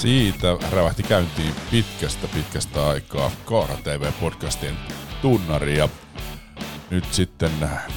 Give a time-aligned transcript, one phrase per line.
[0.00, 4.74] Siitä rävähti käyntiin pitkästä pitkästä aikaa Kaara TV-podcastin
[5.22, 5.88] tunnari ja
[6.90, 7.50] nyt sitten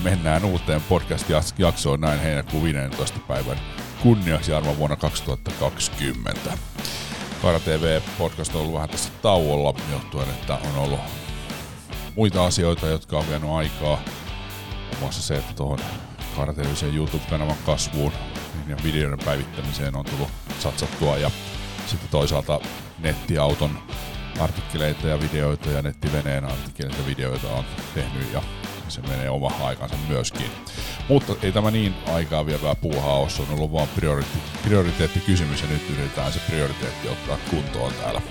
[0.04, 3.20] mennään uuteen podcast-jaksoon näin heinäkuun 15.
[3.28, 3.58] päivän
[4.02, 6.58] kunniaksi arvon vuonna 2020.
[7.42, 11.00] Kaara TV-podcast on ollut vähän tässä tauolla johtuen, että on ollut
[12.16, 13.96] muita asioita, jotka on vienyt aikaa.
[13.96, 15.80] Muun muassa se, että tuohon
[16.36, 16.54] Kaara
[16.94, 18.12] YouTube-kanavan kasvuun
[18.68, 20.30] ja videoiden päivittämiseen on tullut
[20.60, 21.32] satsattua ja
[21.86, 22.60] sitten toisaalta
[23.00, 23.80] nettiauton
[24.40, 27.66] artikkeleita ja videoita ja nettiveneen artikkeleita ja videoita on
[27.96, 28.42] tehnyt ja
[28.88, 30.46] se menee oma aikansa myöskin.
[31.10, 35.68] Mutta ei tämä niin aikaa vievää puuhaa ole, se on ollut vaan prioriteetti, prioriteettikysymys ja
[35.68, 38.22] nyt yritetään se prioriteetti ottaa kuntoon täällä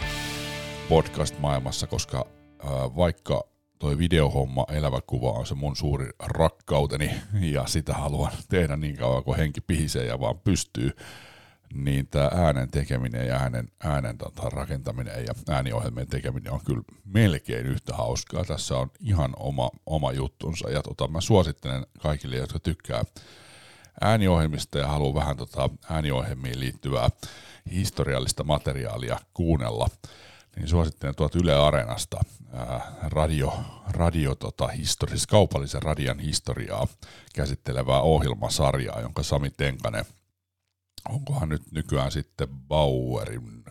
[0.88, 2.26] podcast-maailmassa, koska
[2.65, 3.45] äh, vaikka
[3.79, 7.10] toi videohomma, elävä kuva on se mun suuri rakkauteni
[7.41, 10.91] ja sitä haluan tehdä niin kauan kuin henki pihisee ja vaan pystyy,
[11.74, 17.66] niin tämä äänen tekeminen ja äänen, äänen tota, rakentaminen ja ääniohjelmien tekeminen on kyllä melkein
[17.66, 18.45] yhtä hauskaa.
[18.45, 23.04] Tässä on ihan oma, oma juttunsa ja tota, mä suosittelen kaikille, jotka tykkää
[24.01, 27.09] ääniohjelmista ja haluaa vähän tota, ääniohjelmiin liittyvää
[27.73, 29.88] historiallista materiaalia kuunnella,
[30.57, 32.20] niin suosittelen tuolta Yle Areenasta
[33.02, 33.52] radio,
[33.90, 36.86] radio tota, historis, kaupallisen radian historiaa
[37.34, 40.04] käsittelevää ohjelmasarjaa, jonka Sami Tenkanen–
[41.08, 43.64] onkohan nyt nykyään sitten Bauerin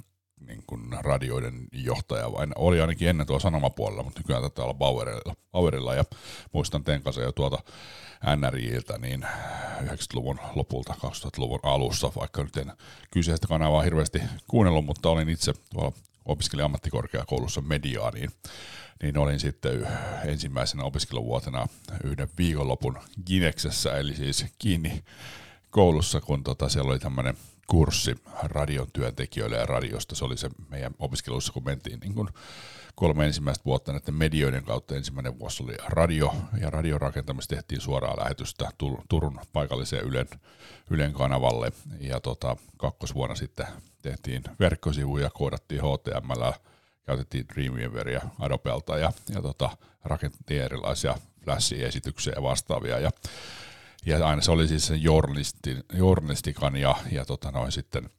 [0.48, 5.36] niin kuin radioiden johtaja, vai oli ainakin ennen tuolla sanomapuolella, mutta nykyään tätä olla Bauerilla,
[5.52, 6.04] Bauerilla ja
[6.54, 7.64] muistan Tenkasen jo tuolta
[8.36, 9.26] NRJiltä niin
[9.82, 12.72] 90-luvun lopulta 2000-luvun alussa, vaikka nyt en
[13.12, 15.92] kyseistä kanavaa hirveästi kuunnellut, mutta olin itse tuolla
[16.26, 18.32] opiskelin ammattikorkeakoulussa mediaa, niin,
[19.04, 19.88] niin olin sitten
[20.26, 21.68] ensimmäisenä opiskeluvuotena
[22.04, 25.04] yhden viikonlopun Gineksessä, eli siis kiinni
[25.72, 27.38] koulussa, kun tota, siellä oli tämmöinen
[27.68, 30.16] kurssi radion työntekijöille ja radiosta.
[30.16, 32.30] Se oli se meidän opiskelussa, kun mentiin niin kun
[32.96, 34.96] kolme ensimmäistä vuotta näiden medioiden kautta.
[34.96, 38.72] Ensimmäinen vuosi oli radio, ja radiorakentamista tehtiin suoraan lähetystä
[39.10, 40.28] Turun paikalliseen Ylen,
[40.90, 41.72] Ylen kanavalle.
[42.00, 43.68] Ja tota, kakkosvuonna sitten
[44.02, 46.52] tehtiin verkkosivuja, koodattiin HTML,
[47.06, 49.70] käytettiin Dreamweaveria Adobelta ja, ja tota,
[50.04, 53.00] rakennettiin erilaisia flash-esityksiä ja vastaavia.
[53.00, 53.12] Ja
[54.06, 55.00] ja aina se oli siis sen
[55.94, 58.10] journalistikan ja, ja tota noin sitten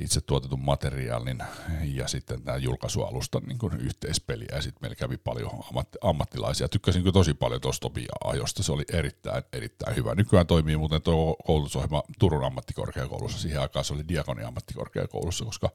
[0.00, 1.38] itse tuotetun materiaalin
[1.82, 6.68] ja sitten tämä julkaisualustan niin yhteispeliä ja sitten meillä kävi paljon ammatti, ammattilaisia.
[6.68, 7.90] Tykkäsin kyllä tosi paljon tuosta
[8.36, 10.14] josta se oli erittäin, erittäin hyvä.
[10.14, 15.70] Nykyään toimii muuten tuo koulutusohjelma Turun ammattikorkeakoulussa, siihen aikaan se oli Diakonia ammattikorkeakoulussa, koska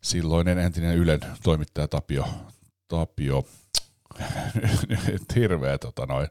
[0.00, 2.28] silloinen entinen Ylen toimittaja Tapio,
[2.88, 3.44] Tapio
[5.34, 6.28] hirveä tota noin,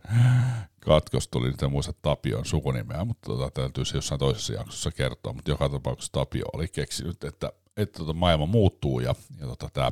[0.85, 5.33] katkos tuli, nyt en muista Tapion sukunimeä, mutta tota, täytyy se jossain toisessa jaksossa kertoa,
[5.33, 9.91] mutta joka tapauksessa Tapio oli keksinyt, että, että tota, maailma muuttuu ja, ja tota, tämä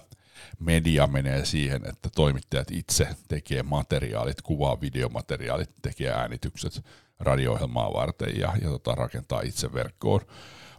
[0.59, 6.83] media menee siihen, että toimittajat itse tekee materiaalit, kuvaa videomateriaalit, tekee äänitykset
[7.21, 10.21] radio-ohjelmaa varten ja, ja tota, rakentaa itse verkkoon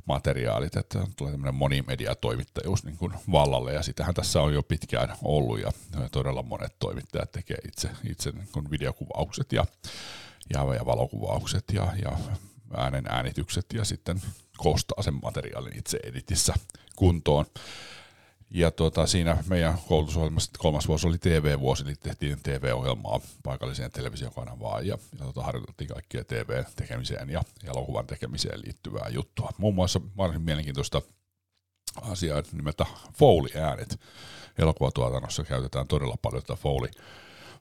[0.04, 5.60] materiaalit, että tulee tämmöinen monimediatoimittajuus niin kuin vallalle, ja sitähän tässä on jo pitkään ollut,
[5.60, 5.72] ja
[6.12, 9.64] todella monet toimittajat tekee itse, itse niin kuin videokuvaukset ja,
[10.54, 12.19] ja, ja valokuvaukset ja, ja
[12.76, 14.22] äänen äänitykset, ja sitten
[14.56, 16.54] koostaa sen materiaalin itse editissä
[16.97, 17.47] kuntoon.
[18.54, 24.98] Ja tuota, siinä meidän koulutusohjelmassa kolmas vuosi oli TV-vuosi, eli tehtiin TV-ohjelmaa paikalliseen televisiokanavaan ja,
[25.18, 29.50] ja tuota, harjoitettiin kaikkia TV-tekemiseen ja elokuvan tekemiseen liittyvää juttua.
[29.58, 31.02] Muun muassa varsin mielenkiintoista
[32.02, 32.86] asiaa nimeltä
[33.18, 34.00] Foley-äänet.
[34.58, 36.90] Elokuvatuotannossa käytetään todella paljon tätä Foley,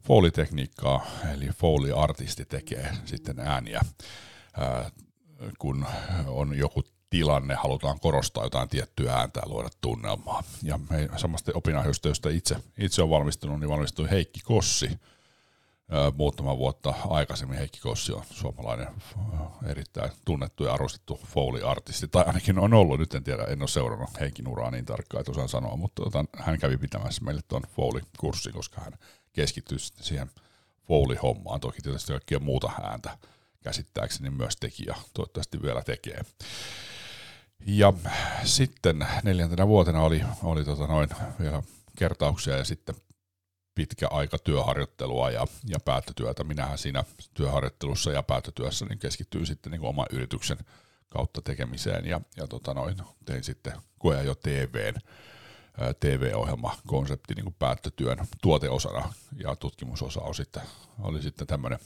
[0.01, 3.81] Foley-tekniikkaa, eli Foley-artisti tekee sitten ääniä,
[4.57, 4.91] ää,
[5.59, 5.85] kun
[6.27, 10.43] on joku tilanne, halutaan korostaa jotain tiettyä ääntä ja luoda tunnelmaa.
[10.63, 14.99] Ja me samasta opinahjosta, josta itse, itse on valmistunut, niin valmistui Heikki Kossi
[16.17, 17.57] muutama vuotta aikaisemmin.
[17.57, 18.87] Heikki Kossi on suomalainen
[19.65, 24.19] erittäin tunnettu ja arvostettu Foley-artisti, tai ainakin on ollut, nyt en tiedä, en ole seurannut
[24.19, 28.53] Heikin uraa niin tarkkaan, että osaan sanoa, mutta tota, hän kävi pitämässä meille tuon Foley-kurssin,
[28.53, 28.93] koska hän
[29.33, 30.31] keskittyi siihen
[30.87, 33.17] Foley-hommaan, toki tietysti kaikkia muuta ääntä
[33.63, 36.21] käsittääkseni myös tekijä toivottavasti vielä tekee.
[37.65, 37.93] Ja
[38.43, 41.09] sitten neljäntenä vuotena oli, oli tota noin
[41.39, 41.63] vielä
[41.97, 42.95] kertauksia ja sitten
[43.75, 46.43] pitkä aika työharjoittelua ja, ja päättötyötä.
[46.43, 47.03] Minähän siinä
[47.33, 50.57] työharjoittelussa ja päättötyössä niin keskittyy sitten niin oman yrityksen
[51.09, 54.93] kautta tekemiseen ja, ja tota noin, tein sitten koe jo TVn
[55.99, 60.63] TV-ohjelma, konsepti niin päättötyön tuoteosana ja tutkimusosa oli sitten,
[60.99, 61.79] oli sitten tämmöinen,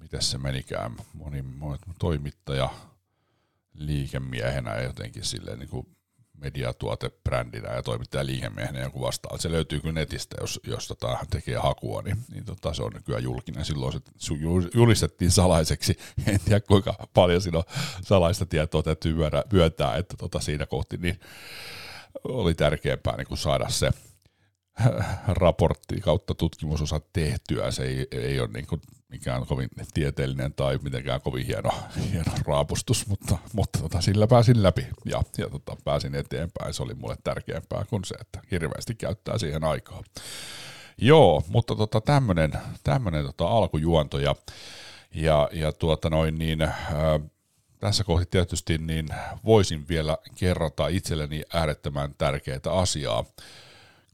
[0.00, 2.70] miten se menikään, moni, moni toimittaja,
[3.74, 5.86] liikemiehenä jotenkin silleen niin kuin
[6.42, 9.38] mediatuotebrändinä ja toimittaja liikemiehenä joku vastaa.
[9.38, 13.22] Se löytyy kyllä netistä, jos, jos tota, tekee hakua, niin, niin tota, se on nykyään
[13.22, 13.64] julkinen.
[13.64, 14.34] Silloin se
[14.74, 15.98] julistettiin salaiseksi.
[16.26, 17.64] En tiedä kuinka paljon siinä on
[18.02, 19.14] salaista tietoa täytyy
[19.52, 21.20] myöntää, että tota, siinä kohti niin
[22.24, 23.90] oli tärkeämpää niin kuin saada se
[25.40, 27.70] raportti kautta tutkimusosa tehtyä.
[27.70, 28.80] Se ei, ei ole niin kuin
[29.12, 31.70] mikään kovin tieteellinen tai mitenkään kovin hieno,
[32.10, 36.74] hieno raapustus, mutta, mutta tota, sillä pääsin läpi ja, ja tota, pääsin eteenpäin.
[36.74, 40.02] Se oli mulle tärkeämpää kuin se, että hirveästi käyttää siihen aikaa.
[40.98, 42.00] Joo, mutta tota,
[42.84, 44.34] tämmöinen tota, alkujuonto ja,
[45.14, 46.72] ja, ja tuota noin niin, ää,
[47.78, 49.08] tässä kohti tietysti niin
[49.44, 53.24] voisin vielä kerrata itselleni äärettömän tärkeää asiaa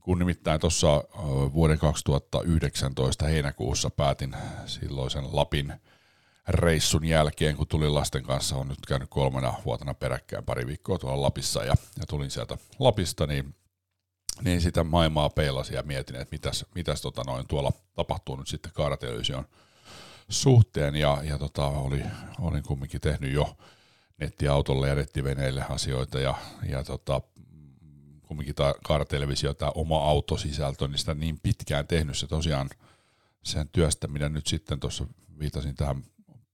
[0.09, 1.05] kun nimittäin tuossa
[1.53, 5.73] vuoden 2019 heinäkuussa päätin silloisen Lapin
[6.49, 11.23] reissun jälkeen, kun tulin lasten kanssa, on nyt käynyt kolmena vuotena peräkkäin pari viikkoa tuolla
[11.23, 13.55] Lapissa ja, ja tulin sieltä Lapista, niin,
[14.45, 18.73] niin sitä maailmaa peilasin ja mietin, että mitäs, mitäs tota noin tuolla tapahtuu nyt sitten
[18.75, 19.45] Kaaratelevision
[20.29, 22.03] suhteen ja, ja tota, oli,
[22.41, 23.57] olin kumminkin tehnyt jo
[24.21, 26.35] nettiautolle ja nettiveneille asioita ja,
[26.69, 27.21] ja tota,
[28.29, 32.71] kumminkin tämä kaaratelevisio, tämä oma autosisältö, niin sitä niin pitkään tehnyt se tosiaan
[33.43, 35.07] sen työstäminen nyt sitten tuossa
[35.39, 36.03] viitasin tähän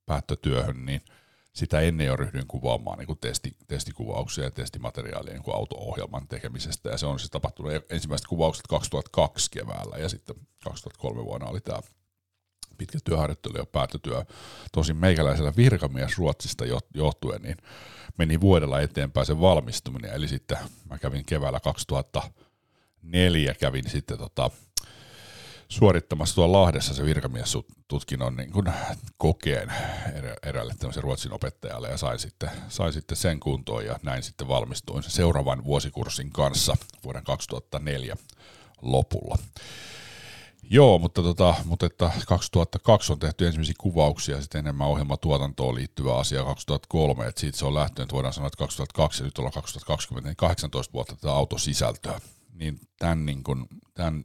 [0.07, 1.01] päättötyöhön, niin
[1.53, 6.89] sitä ennen jo ryhdyin kuvaamaan niin kuin testi, testikuvauksia ja testimateriaalia niin kuin auto-ohjelman tekemisestä,
[6.89, 11.79] ja se on siis tapahtunut ensimmäiset kuvaukset 2002 keväällä, ja sitten 2003 vuonna oli tämä
[12.75, 14.25] pitkä työharjoittelu ja päättötyö.
[14.73, 17.57] Tosin meikäläisellä virkamies Ruotsista johtuen, niin
[18.19, 20.13] meni vuodella eteenpäin se valmistuminen.
[20.13, 20.59] Eli sitten
[20.91, 24.51] mä kävin keväällä 2004, kävin sitten tota,
[25.69, 28.73] suorittamassa tuolla Lahdessa se virkamiestutkinnon niin kun
[29.17, 29.73] kokeen
[30.43, 35.03] eräälle tämmöisen ruotsin opettajalle ja sain sitten, sain sitten sen kuntoon ja näin sitten valmistuin
[35.03, 38.17] seuraavan vuosikurssin kanssa vuoden 2004
[38.83, 39.39] lopulla.
[40.71, 46.45] Joo, mutta, tota, mutta että 2002 on tehty ensimmäisiä kuvauksia, sitten enemmän ohjelmatuotantoon liittyvä asia
[46.45, 50.37] 2003, että siitä se on lähtenyt, voidaan sanoa, että 2002 ja nyt ollaan 2020, niin
[50.37, 52.21] 18 vuotta tätä autosisältöä.
[52.55, 54.25] Niin tämän, niin kuin, tämän,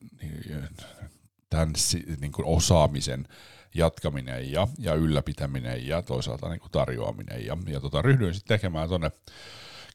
[1.50, 1.74] tämän
[2.22, 3.28] niin kuin osaamisen
[3.76, 7.46] jatkaminen ja, ja ylläpitäminen ja toisaalta niin kuin tarjoaminen.
[7.46, 9.12] Ja, ja tota, ryhdyin sitten tekemään tuonne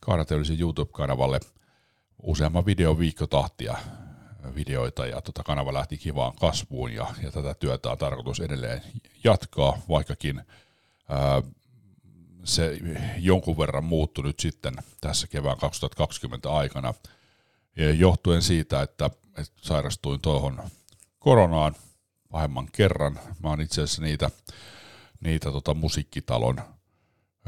[0.00, 1.40] Kaarateollisen YouTube-kanavalle
[2.22, 3.76] useamman videon viikkotahtia
[4.54, 8.82] videoita ja tota kanava lähti kivaan kasvuun ja, ja tätä työtä on tarkoitus edelleen
[9.24, 10.42] jatkaa, vaikkakin
[11.08, 11.42] ää,
[12.44, 12.78] se
[13.18, 16.94] jonkun verran muuttui nyt sitten tässä kevään 2020 aikana
[17.76, 20.62] ja johtuen siitä, että, että sairastuin tuohon
[21.18, 21.74] koronaan
[22.30, 23.20] pahemman kerran.
[23.42, 24.30] Mä oon itse asiassa niitä,
[25.20, 26.60] niitä tota musiikkitalon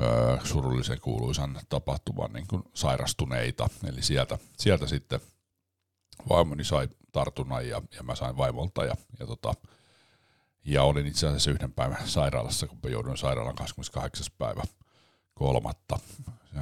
[0.03, 5.21] öö, surullisen kuuluisan tapahtuman niin kuin sairastuneita, eli sieltä, sieltä sitten–
[6.29, 9.55] vaimoni sai tartunnan ja, ja mä sain vaimolta ja, ja, tota,
[10.65, 14.27] ja olin itse asiassa yhden päivän sairaalassa, kun jouduin sairaalan 28.
[14.39, 14.63] päivä
[15.35, 15.99] kolmatta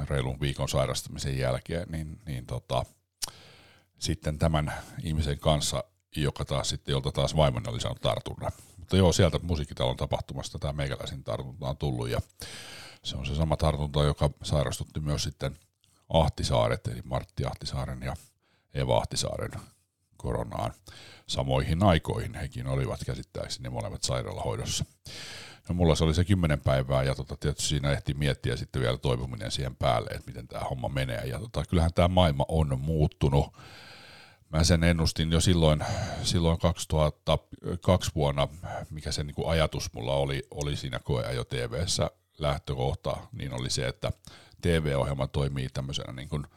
[0.09, 2.85] reilun viikon sairastamisen jälkeen, niin, niin tota,
[3.99, 5.83] sitten tämän ihmisen kanssa,
[6.15, 8.51] joka taas sitten, jolta taas vaimoni oli saanut tartunnan.
[8.77, 12.21] Mutta joo, sieltä musiikkitalon tapahtumasta tämä meikäläisin tartunta on tullut ja
[13.03, 15.57] se on se sama tartunta, joka sairastutti myös sitten
[16.09, 18.15] Ahtisaaret, eli Martti Ahtisaaren ja
[18.75, 19.51] Eva Ahtisaaren
[20.17, 20.73] koronaan
[21.27, 22.33] samoihin aikoihin.
[22.33, 24.85] Hekin olivat käsittääkseni molemmat sairaalahoidossa.
[25.69, 28.97] No mulla se oli se kymmenen päivää ja tota, tietysti siinä ehti miettiä sitten vielä
[28.97, 31.21] toipuminen siihen päälle, että miten tämä homma menee.
[31.25, 33.53] Ja tota, kyllähän tämä maailma on muuttunut.
[34.49, 35.83] Mä sen ennustin jo silloin,
[36.23, 38.47] silloin 2002 vuonna,
[38.89, 43.87] mikä se niin kuin ajatus mulla oli, oli siinä koeajo TV-ssä lähtökohta, niin oli se,
[43.87, 44.11] että
[44.61, 46.47] TV-ohjelma toimii tämmöisenä niin kuin–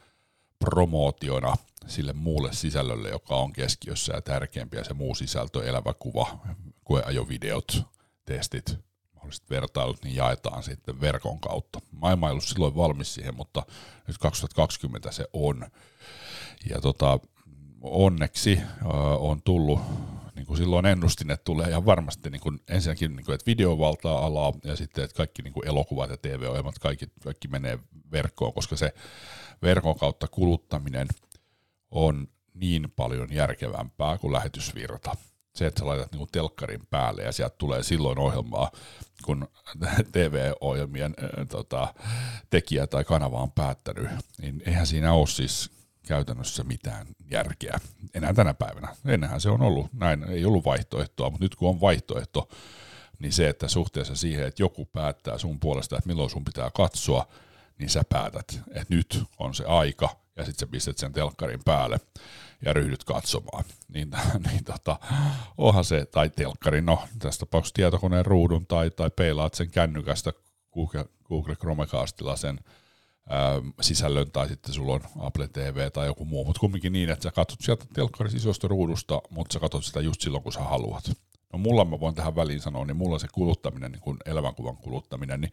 [0.59, 1.55] promootiona
[1.89, 6.39] sille muulle sisällölle, joka on keskiössä ja tärkeämpi, ja se muu sisältö, elävä kuva,
[6.85, 7.83] koeajovideot,
[8.25, 8.79] testit,
[9.15, 11.81] mahdolliset vertailut, niin jaetaan sitten verkon kautta.
[11.93, 13.63] Maailma ei ollut silloin valmis siihen, mutta
[14.07, 15.67] nyt 2020 se on.
[16.71, 17.19] Ja tota,
[17.83, 18.87] onneksi äh,
[19.19, 19.81] on tullut,
[20.35, 23.79] niin kuin silloin ennustin, että tulee ihan varmasti niin kuin ensinnäkin, niin kuin, että video
[23.79, 27.79] valtaa alaa ja sitten, että kaikki niin kuin elokuvat ja TV-ohjelmat, kaikki, kaikki menee
[28.13, 28.95] verkkoon, koska se
[29.63, 31.09] verkon kautta kuluttaminen
[31.91, 35.17] on niin paljon järkevämpää kuin lähetysvirta.
[35.55, 38.71] Se, että sä laitat niin telkkarin päälle ja sieltä tulee silloin ohjelmaa,
[39.25, 39.49] kun
[40.13, 41.15] TV-ohjelmien
[41.49, 41.95] tota,
[42.51, 44.09] tekijä tai kanava on päättänyt,
[44.43, 45.71] niin eihän siinä ole siis
[46.07, 47.79] käytännössä mitään järkeä
[48.15, 48.97] enää tänä päivänä.
[49.07, 52.49] Ennenhän se on ollut, näin ei ollut vaihtoehtoa, mutta nyt kun on vaihtoehto,
[53.19, 57.27] niin se, että suhteessa siihen, että joku päättää sun puolesta, että milloin sun pitää katsoa,
[57.79, 62.01] niin sä päätät, että nyt on se aika, ja sitten sä pistät sen telkkarin päälle
[62.65, 63.65] ja ryhdyt katsomaan.
[63.89, 64.11] Niin,
[64.51, 64.97] niin tota,
[65.59, 70.33] onhan se, tai telkkarin, no tässä tapauksessa tietokoneen ruudun, tai, tai peilaat sen kännykästä
[70.75, 72.61] Google, Google Chromecastilla sen
[73.29, 77.23] ää, sisällön, tai sitten sulla on Apple TV tai joku muu, mutta kumminkin niin, että
[77.23, 81.11] sä katsot sieltä telkkarin isosta ruudusta, mutta sä katsot sitä just silloin, kun sä haluat.
[81.53, 85.41] No mulla mä voin tähän väliin sanoa, niin mulla se kuluttaminen, niin kuin elämänkuvan kuluttaminen,
[85.41, 85.53] niin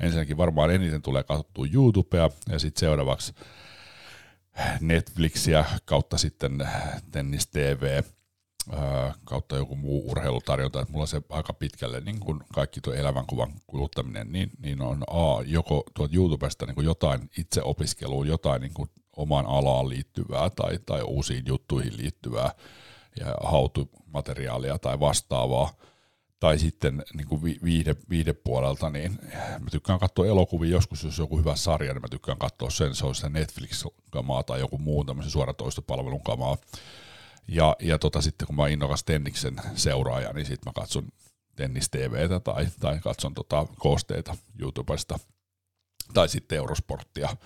[0.00, 3.32] ensinnäkin varmaan eniten tulee katsottua YouTubea ja sitten seuraavaksi
[4.80, 6.68] Netflixiä kautta sitten
[7.10, 8.02] Tennis TV
[9.24, 14.32] kautta joku muu urheilutarjonta, että mulla se aika pitkälle niin kuin kaikki tuo elämänkuvan kuluttaminen,
[14.32, 19.46] niin, niin on A, joko tuot YouTubesta niin jotain itse opiskeluun, jotain niin kuin omaan
[19.46, 22.50] alaan liittyvää tai, tai uusiin juttuihin liittyvää
[23.20, 25.72] ja hautumateriaalia tai vastaavaa,
[26.40, 29.18] tai sitten niin kuin viihde, viihdepuolelta, niin
[29.58, 33.06] mä tykkään katsoa elokuvia joskus, jos joku hyvä sarja, niin mä tykkään katsoa sen, se
[33.06, 36.56] on sitä Netflix-kamaa tai joku muu tämmöisen suoratoistopalvelun kamaa.
[37.48, 41.08] Ja, ja tota, sitten kun mä oon innokas Tenniksen seuraaja, niin sitten mä katson
[41.56, 45.18] Tennis TVtä tai, tai katson tota koosteita YouTubesta
[46.14, 47.36] tai sitten Eurosporttia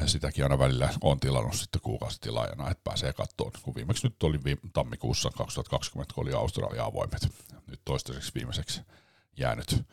[0.00, 3.52] ja sitäkin aina välillä on tilannut sitten kuukausitilaajana, että pääsee katsomaan.
[3.62, 7.28] Kun viimeksi nyt oli viime, tammikuussa 2020, kun oli Australia avoimet.
[7.66, 8.80] Nyt toistaiseksi viimeiseksi
[9.36, 9.84] jäänyt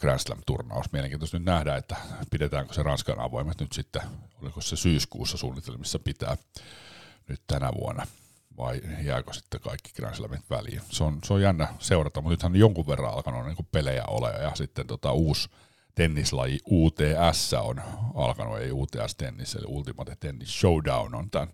[0.00, 0.92] Grand Slam-turnaus.
[0.92, 1.96] Mielenkiintoista nyt nähdä, että
[2.30, 4.02] pidetäänkö se Ranskan avoimet nyt sitten,
[4.42, 6.36] oliko se syyskuussa suunnitelmissa pitää
[7.28, 8.06] nyt tänä vuonna
[8.56, 10.80] vai jääkö sitten kaikki Grand Slamit väliin.
[10.90, 14.54] Se on, se on jännä seurata, mutta nythän jonkun verran alkanut niin pelejä ole ja
[14.54, 15.48] sitten tota uusi
[15.96, 17.82] tennislaji UTS on
[18.14, 21.48] alkanut, ei UTS-tennis, eli Ultimate Tennis Showdown on tämän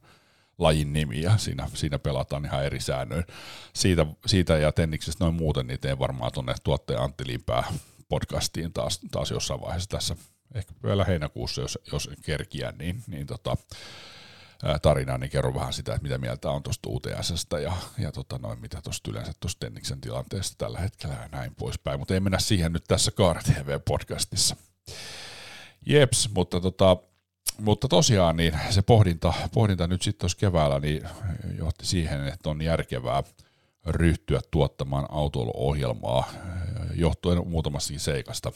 [0.58, 3.24] lajin nimi, ja siinä, siinä pelataan ihan eri säännöin.
[3.72, 7.64] Siitä, siitä ja tenniksestä noin muuten, niin teen varmaan tuonne tuottaja Antti Limpää
[8.08, 10.16] podcastiin taas, taas jossain vaiheessa tässä,
[10.54, 13.56] ehkä vielä heinäkuussa, jos, jos kerkiä, niin, niin tota,
[14.82, 18.60] tarinaa, niin kerro vähän sitä, että mitä mieltä on tuosta UTSstä ja, ja tota noin,
[18.60, 21.98] mitä tuosta yleensä tuosta Tenniksen tilanteesta tällä hetkellä ja näin poispäin.
[21.98, 24.56] Mutta ei mennä siihen nyt tässä Kaara TV-podcastissa.
[25.86, 26.96] Jeps, mutta, tota,
[27.58, 31.08] mutta tosiaan niin se pohdinta, pohdinta nyt sitten tuossa keväällä niin
[31.58, 33.22] johti siihen, että on järkevää
[33.86, 36.30] ryhtyä tuottamaan autoiluohjelmaa
[36.94, 38.52] johtuen muutamassakin seikasta.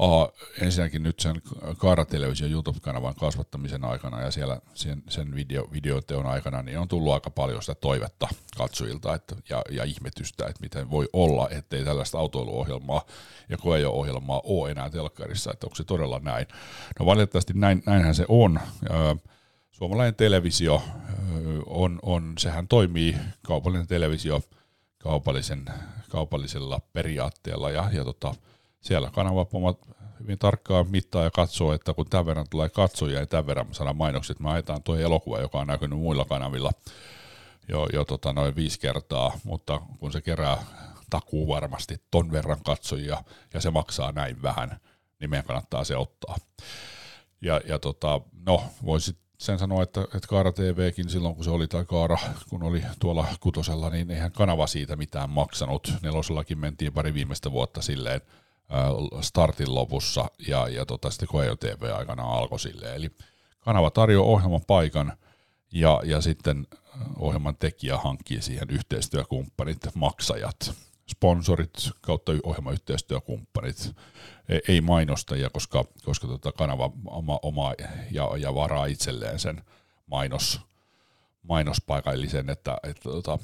[0.00, 0.28] A,
[0.60, 1.42] ensinnäkin nyt sen
[1.78, 7.12] Kaara Television YouTube-kanavan kasvattamisen aikana ja siellä sen, sen video, videoteon aikana niin on tullut
[7.12, 12.18] aika paljon sitä toivetta katsojilta että, ja, ja ihmetystä, että miten voi olla, ettei tällaista
[12.18, 13.02] autoiluohjelmaa
[13.48, 16.46] ja koejo-ohjelmaa ole enää telkkarissa, että onko se todella näin.
[16.98, 18.60] No valitettavasti näin, näinhän se on.
[19.70, 20.82] Suomalainen televisio
[21.66, 23.16] on, on, sehän toimii,
[23.46, 24.42] kaupallinen televisio
[24.98, 25.64] kaupallisen,
[26.10, 28.34] kaupallisella periaatteella ja, ja tota,
[28.80, 29.78] siellä kanavat omat
[30.20, 33.96] hyvin tarkkaan mittaa ja katsoo, että kun tämän verran tulee katsojia ja tämän verran saadaan
[33.96, 36.72] mainokset, me ajetaan tuo elokuva, joka on näkynyt muilla kanavilla
[37.68, 40.64] jo, jo tota noin viisi kertaa, mutta kun se kerää
[41.10, 44.80] takuu varmasti ton verran katsojia ja se maksaa näin vähän,
[45.20, 46.36] niin meidän kannattaa se ottaa.
[47.40, 51.68] Ja, ja tota, no, voisit sen sanoa, että, että Kaara TVkin silloin, kun se oli,
[51.68, 52.18] tai Kaara,
[52.48, 55.92] kun oli tuolla kutosella, niin eihän kanava siitä mitään maksanut.
[56.02, 58.20] Nelosellakin mentiin pari viimeistä vuotta silleen,
[59.20, 62.96] startin lopussa ja, ja tota, sitten Koejo TV aikana alkoi silleen.
[62.96, 63.10] Eli
[63.60, 65.12] kanava tarjoaa ohjelman paikan
[65.72, 66.66] ja, ja sitten
[67.18, 70.74] ohjelman tekijä hankkii siihen yhteistyökumppanit, maksajat,
[71.10, 73.96] sponsorit kautta ohjelmayhteistyökumppanit,
[74.48, 77.74] ei, ei mainostajia, koska, koska tota kanava oma, oma
[78.10, 79.64] ja, ja varaa itselleen sen
[80.06, 80.60] mainos,
[81.42, 83.38] mainospaikan, eli sen, että, että tota,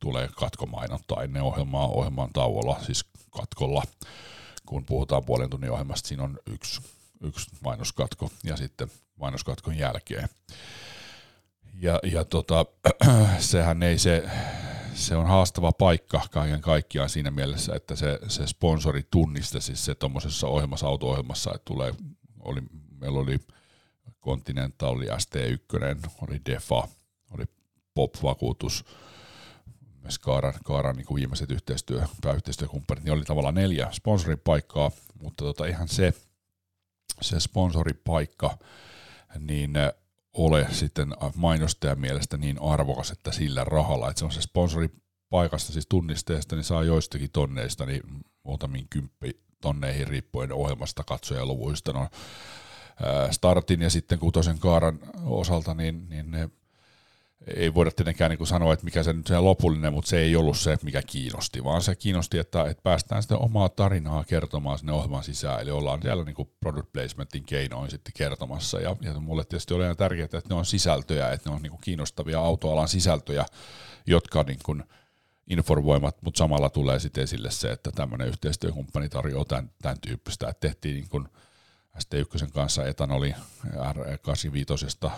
[0.00, 3.82] tulee katkomainontaa ennen ohjelmaa ohjelman tauolla, siis katkolla
[4.66, 6.80] kun puhutaan puolen tunnin ohjelmasta, siinä on yksi,
[7.20, 10.28] yksi mainoskatko ja sitten mainoskatkon jälkeen.
[11.74, 12.66] Ja, ja tota,
[13.38, 14.30] sehän ei se,
[14.94, 19.94] se on haastava paikka kaiken kaikkiaan siinä mielessä, että se, se sponsori tunnista siis se
[19.94, 21.94] tuommoisessa ohjelmassa, auto-ohjelmassa, että tulee,
[22.40, 22.60] oli,
[23.00, 23.38] meillä oli
[24.20, 26.88] Continental, oli ST1, oli Defa,
[27.30, 27.44] oli
[27.94, 28.84] Pop-vakuutus,
[30.02, 34.90] myös Kaaran, Kaaran niin viimeiset yhteistyö, pääyhteistyökumppanit, niin oli tavallaan neljä sponsoripaikkaa,
[35.22, 36.14] mutta tota, ihan se,
[37.20, 38.58] se sponsoripaikka,
[39.38, 39.72] niin
[40.32, 45.86] ole sitten mainostajan mielestä niin arvokas, että sillä rahalla, että se on se sponsoripaikasta, siis
[45.88, 48.02] tunnisteesta, niin saa joistakin tonneista, niin
[48.42, 51.92] muutamiin kymppi tonneihin riippuen ohjelmasta katsojaluvuista.
[51.92, 52.08] No,
[53.30, 56.50] startin ja sitten kutosen kaaran osalta, niin, niin ne
[57.46, 60.58] ei voida tietenkään niin sanoa, että mikä se nyt se lopullinen, mutta se ei ollut
[60.58, 65.24] se, mikä kiinnosti, vaan se kiinnosti, että, että päästään sitten omaa tarinaa kertomaan sinne ohjelman
[65.24, 69.94] sisään, eli ollaan siellä niin product placementin keinoin sitten kertomassa, ja, ja mulle tietysti oli
[69.96, 73.46] tärkeää, että ne on sisältöjä, että ne on niin kiinnostavia autoalan sisältöjä,
[74.06, 74.84] jotka niin kuin
[75.50, 80.68] informoimat, mutta samalla tulee sitten esille se, että tämmöinen yhteistyökumppani tarjoaa tämän, tämän tyyppistä, että
[80.68, 81.28] tehtiin niin kuin
[81.98, 83.34] ST1 kanssa etanoli
[83.74, 85.10] R85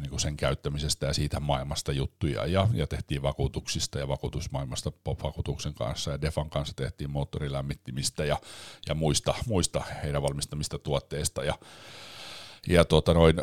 [0.00, 2.46] niin sen käyttämisestä ja siitä maailmasta juttuja.
[2.46, 8.38] Ja, ja tehtiin vakuutuksista ja vakuutusmaailmasta pop-vakuutuksen kanssa ja Defan kanssa tehtiin moottorilämmittimistä ja,
[8.88, 11.44] ja muista, muista heidän valmistamista tuotteista.
[11.44, 11.54] Ja
[12.68, 13.36] ja tuota noin,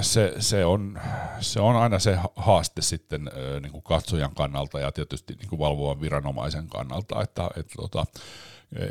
[0.00, 1.00] se, se, on,
[1.40, 6.68] se on aina se haaste sitten niin kuin katsojan kannalta ja tietysti niin valvovan viranomaisen
[6.68, 8.06] kannalta, että, että tota,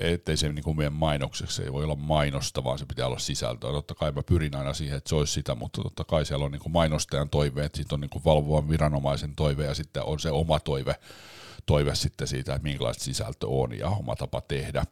[0.01, 3.71] ettei se niin mene mainokseksi, ei voi olla mainosta, vaan se pitää olla sisältöä.
[3.71, 6.51] Totta kai mä pyrin aina siihen, että se olisi sitä, mutta totta kai siellä on
[6.51, 10.59] niin mainostajan toive, että sitten on niin valvovan viranomaisen toive ja sitten on se oma
[10.59, 10.95] toive,
[11.65, 14.85] toive sitten siitä, että minkälaista sisältö on ja oma tapa tehdä.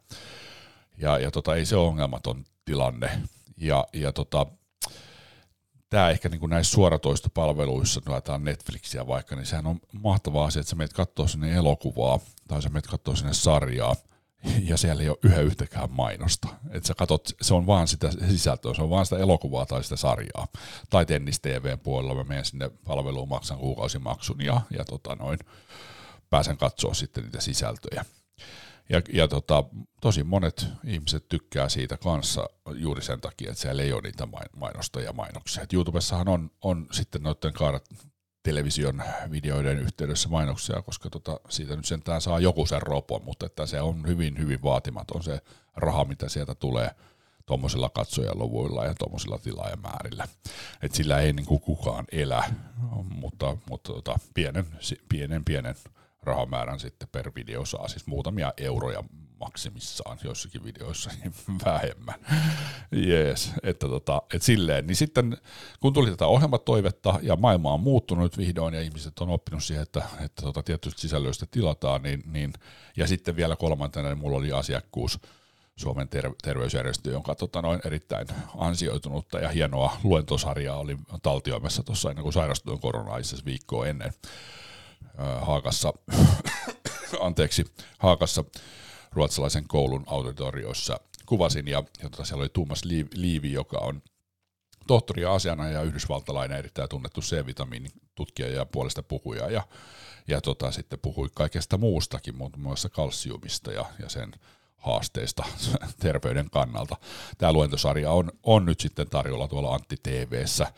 [0.97, 3.21] Ja, ja tota, ei se ole ongelmaton tilanne.
[3.57, 4.45] Ja, ja tota,
[5.89, 10.69] tämä ehkä niin kuin näissä suoratoistopalveluissa, laitetaan Netflixiä vaikka, niin sehän on mahtava asia, että
[10.69, 13.95] sä menet katsoa sinne elokuvaa tai sä menet katsoa sinne sarjaa,
[14.69, 16.47] ja siellä ei ole yhä yhtäkään mainosta.
[16.71, 19.95] Et sä katot, se on vaan sitä sisältöä, se on vaan sitä elokuvaa tai sitä
[19.95, 20.47] sarjaa.
[20.89, 25.39] Tai tennis TV puolella mä menen sinne palveluun, maksan kuukausimaksun ja, ja tota noin,
[26.29, 28.05] pääsen katsoa sitten niitä sisältöjä.
[28.89, 29.63] Ja, ja tota,
[30.01, 35.01] tosi monet ihmiset tykkää siitä kanssa juuri sen takia, että siellä ei ole niitä mainosta
[35.01, 35.63] ja mainoksia.
[35.63, 37.53] Et YouTubessahan on, on sitten noiden
[38.43, 43.65] television videoiden yhteydessä mainoksia, koska tota, siitä nyt sentään saa joku sen ropon, mutta että
[43.65, 45.39] se on hyvin, hyvin vaatimaton se
[45.75, 46.91] raha, mitä sieltä tulee
[47.45, 50.27] tuommoisilla katsojaluvuilla ja tuommoisilla tilaajamäärillä.
[50.81, 52.43] Et sillä ei niin kuin kukaan elä,
[53.09, 54.65] mutta, mutta tota, pienen,
[55.09, 55.75] pienen, pienen
[56.23, 59.03] rahamäärän sitten per video saa siis muutamia euroja
[59.43, 61.33] maksimissaan joissakin videoissa niin
[61.65, 62.15] vähemmän.
[62.91, 64.87] Jees, että tota, et silleen.
[64.87, 65.37] Niin sitten
[65.79, 70.03] kun tuli tätä ohjelmatoivetta ja maailma on muuttunut vihdoin ja ihmiset on oppinut siihen, että,
[70.25, 72.53] että tota, tietysti sisällöistä tilataan, niin, niin,
[72.97, 75.19] ja sitten vielä kolmantena niin mulla oli asiakkuus
[75.75, 78.27] Suomen ter- terveysjärjestö, jonka tota, noin erittäin
[78.57, 84.13] ansioitunutta ja hienoa luentosarjaa oli taltioimassa tuossa ennen kuin sairastuin koronaa itse viikkoa ennen
[85.41, 85.93] Haakassa,
[87.21, 87.65] anteeksi,
[87.97, 88.43] Haakassa
[89.15, 92.81] ruotsalaisen koulun auditorioissa kuvasin, ja, ja tota, siellä oli Tuomas
[93.13, 94.01] Liivi, joka on
[94.87, 99.63] tohtori ja asiana ja yhdysvaltalainen erittäin tunnettu C-vitamiinin tutkija ja puolesta puhuja, ja,
[100.27, 104.33] ja tota, sitten puhui kaikesta muustakin, muun muassa kalsiumista ja, ja sen
[104.77, 105.43] haasteista
[105.99, 106.97] terveyden kannalta.
[107.37, 110.73] Tämä luentosarja on, on nyt sitten tarjolla tuolla Antti TVssä,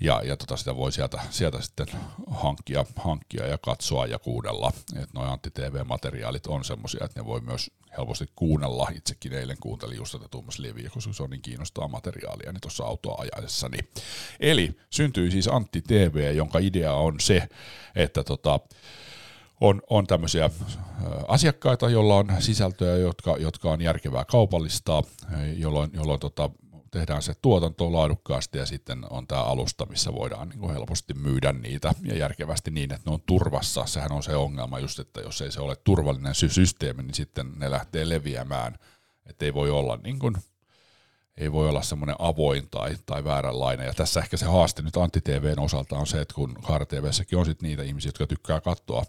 [0.00, 1.86] ja, ja tota sitä voi sieltä, sieltä sitten
[2.30, 4.72] hankkia, hankkia ja katsoa ja kuunnella.
[4.96, 8.88] Että nuo anti-TV-materiaalit on semmoisia, että ne voi myös helposti kuunnella.
[8.94, 12.84] Itsekin eilen kuuntelin just tätä Tuomas Leviä, koska se on niin kiinnostavaa materiaalia niin tuossa
[12.84, 13.78] autoa ajaessani.
[14.40, 17.48] Eli syntyi siis Antti TV, jonka idea on se,
[17.94, 18.60] että tota,
[19.60, 20.50] on, on tämmöisiä
[21.28, 25.02] asiakkaita, joilla on sisältöjä, jotka, jotka on järkevää kaupallistaa,
[25.56, 26.50] jolloin, jolloin tota,
[26.98, 31.52] tehdään se tuotanto laadukkaasti ja sitten on tämä alusta, missä voidaan niin kuin helposti myydä
[31.52, 33.86] niitä ja järkevästi niin, että ne on turvassa.
[33.86, 37.70] Sehän on se ongelma just, että jos ei se ole turvallinen systeemi, niin sitten ne
[37.70, 38.78] lähtee leviämään.
[39.26, 40.36] Että ei voi olla niin kuin,
[41.36, 43.86] ei voi olla semmoinen avoin tai, tai vääränlainen.
[43.86, 47.38] Ja tässä ehkä se haaste nyt Antti TVn osalta on se, että kun Kaara TVssäkin
[47.38, 49.04] on sit niitä ihmisiä, jotka tykkää katsoa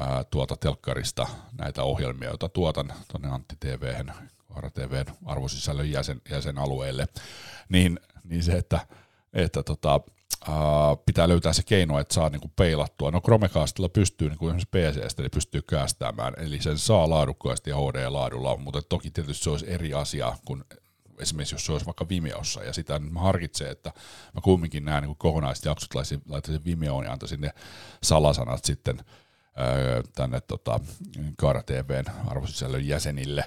[0.00, 1.26] ää, tuota telkkarista
[1.58, 4.12] näitä ohjelmia, joita tuotan tuonne Antti TVhen
[4.60, 7.08] RTVn arvosisällön jäsen, jäsenalueelle,
[7.68, 8.86] niin, niin se, että,
[9.32, 10.00] että tota,
[10.48, 10.56] ää,
[11.06, 13.10] pitää löytää se keino, että saa niinku peilattua.
[13.10, 18.56] No Chromecastilla pystyy niinku esimerkiksi PCstä, niin pystyy käästämään, eli sen saa laadukkaasti ja HD-laadulla,
[18.56, 20.64] mutta toki tietysti se olisi eri asia kuin
[21.18, 23.92] esimerkiksi jos se olisi vaikka Vimeossa, ja sitä mä harkitsen, että
[24.34, 25.94] mä kumminkin näen niin kokonaiset jaksot
[26.28, 27.50] laittaisin, Vimeoon ja antaisin ne
[28.02, 29.04] salasanat sitten
[30.14, 30.80] tänne tota,
[31.36, 33.44] Kaara TVn arvosisällön jäsenille,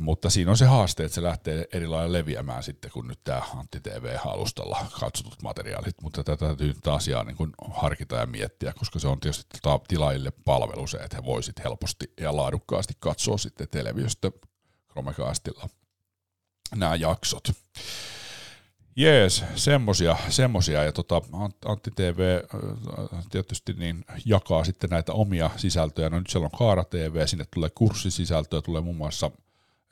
[0.00, 3.42] mutta siinä on se haaste, että se lähtee eri lailla leviämään sitten, kun nyt tämä
[3.56, 8.98] Antti TV-alustalla katsotut materiaalit, mutta tätä täytyy nyt asiaa niin kuin harkita ja miettiä, koska
[8.98, 14.32] se on tietysti tilaajille palvelu se, että he voisit helposti ja laadukkaasti katsoa sitten televisiosta
[14.90, 15.68] Chromecastilla
[16.76, 17.48] nämä jaksot.
[18.96, 20.84] Jees, semmosia, semmosia.
[20.84, 21.22] Ja tota,
[21.64, 22.40] Antti TV
[23.30, 26.10] tietysti niin jakaa sitten näitä omia sisältöjä.
[26.10, 29.30] No nyt siellä on Kaara TV, sinne tulee kurssisisältöä, tulee muun muassa–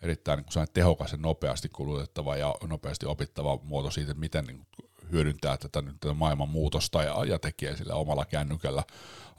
[0.02, 4.66] erittäin niin tehokas ja nopeasti kulutettava ja nopeasti opittava muoto siitä, miten niin
[5.12, 8.82] hyödyntää tätä, nyt tätä maailman muutosta ja, ja tekee sillä omalla kännykällä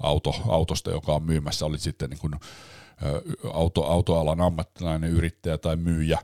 [0.04, 2.34] auto, autosta, joka on myymässä, oli sitten niin kuin,
[3.54, 6.19] auto, autoalan ammattilainen yrittäjä tai myyjä,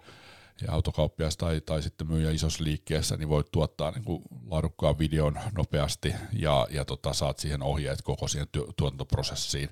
[0.62, 5.39] ja autokauppias tai, tai sitten myyjä isossa liikkeessä, niin voit tuottaa niin kuin laadukkaan videon
[5.58, 9.69] nopeasti ja, ja tota, saat siihen ohjeet koko siihen tuotantoprosessiin.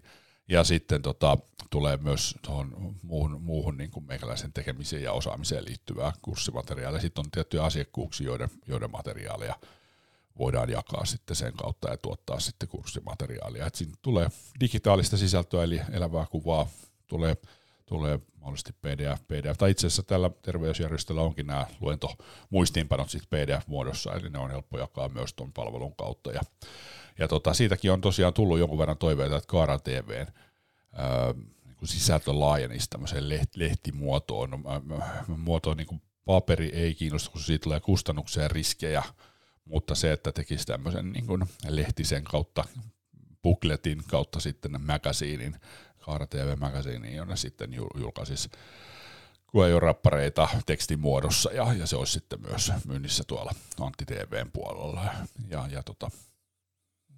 [0.49, 1.37] Ja sitten tota,
[1.69, 7.01] tulee myös tuohon muuhun, muuhun niin kuin meikäläisen tekemiseen ja osaamiseen liittyvää kurssimateriaalia.
[7.01, 9.55] Sitten on tiettyjä asiakkuuksia, joiden, joiden materiaaleja
[10.39, 13.65] voidaan jakaa sitten sen kautta ja tuottaa sitten kurssimateriaalia.
[13.65, 14.29] Et siinä tulee
[14.59, 16.67] digitaalista sisältöä eli elävää kuvaa,
[17.07, 17.37] tulee
[17.85, 24.29] tulee mahdollisesti PDF, PDF, tai itse asiassa tällä terveysjärjestöllä onkin nämä luentomuistiinpanot sitten PDF-muodossa, eli
[24.29, 26.31] ne on helppo jakaa myös tuon palvelun kautta.
[26.31, 26.41] Ja,
[27.19, 30.27] ja tota, siitäkin on tosiaan tullut jonkun verran toiveita, että Kaara TVn
[30.93, 31.33] ää,
[31.65, 34.49] niin sisältö laajenisi tämmöiseen leht, lehtimuotoon.
[34.49, 35.01] No,
[35.37, 39.03] muotoon niin paperi ei kiinnosta, kun siitä tulee kustannuksia ja riskejä,
[39.65, 41.25] mutta se, että tekisi tämmöisen niin
[41.67, 42.63] lehtisen kautta,
[43.41, 45.55] bukletin kautta sitten magasiinin
[46.05, 48.49] Kaara TV Magazine, jonne sitten julkaisisi
[49.79, 55.05] rappareita tekstimuodossa ja, ja se olisi sitten myös myynnissä tuolla Antti TVn puolella.
[55.49, 56.11] Ja, ja, tota,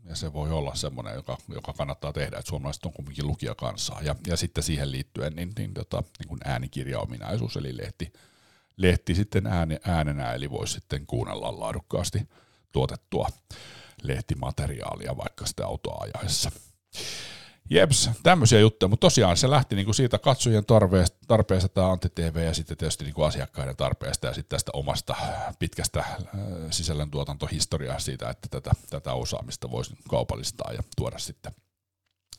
[0.04, 4.02] ja se voi olla semmoinen, joka, joka kannattaa tehdä, että suomalaiset on kumminkin lukijakansaa.
[4.02, 8.14] Ja, ja sitten siihen liittyen niin, niin, tota, niin kuin äänikirjaominaisuus, eli lehti,
[8.78, 12.30] lehti sitten ääni, äänenä, eli voisi sitten kuunnella laadukkaasti
[12.72, 13.30] tuotettua
[14.04, 16.52] lehtimateriaalia vaikka sitä autoa ajaessa.
[17.70, 22.46] Jeps, tämmöisiä juttuja, mutta tosiaan se lähti niinku siitä katsojien tarpeesta, tarpeesta tämä Antti TV
[22.46, 25.16] ja sitten tietysti niinku asiakkaiden tarpeesta ja sitten tästä omasta
[25.60, 26.16] pitkästä äh,
[26.70, 31.52] sisällöntuotantohistoriaa siitä, että tätä, tätä osaamista voisi kaupallistaa ja tuoda sitten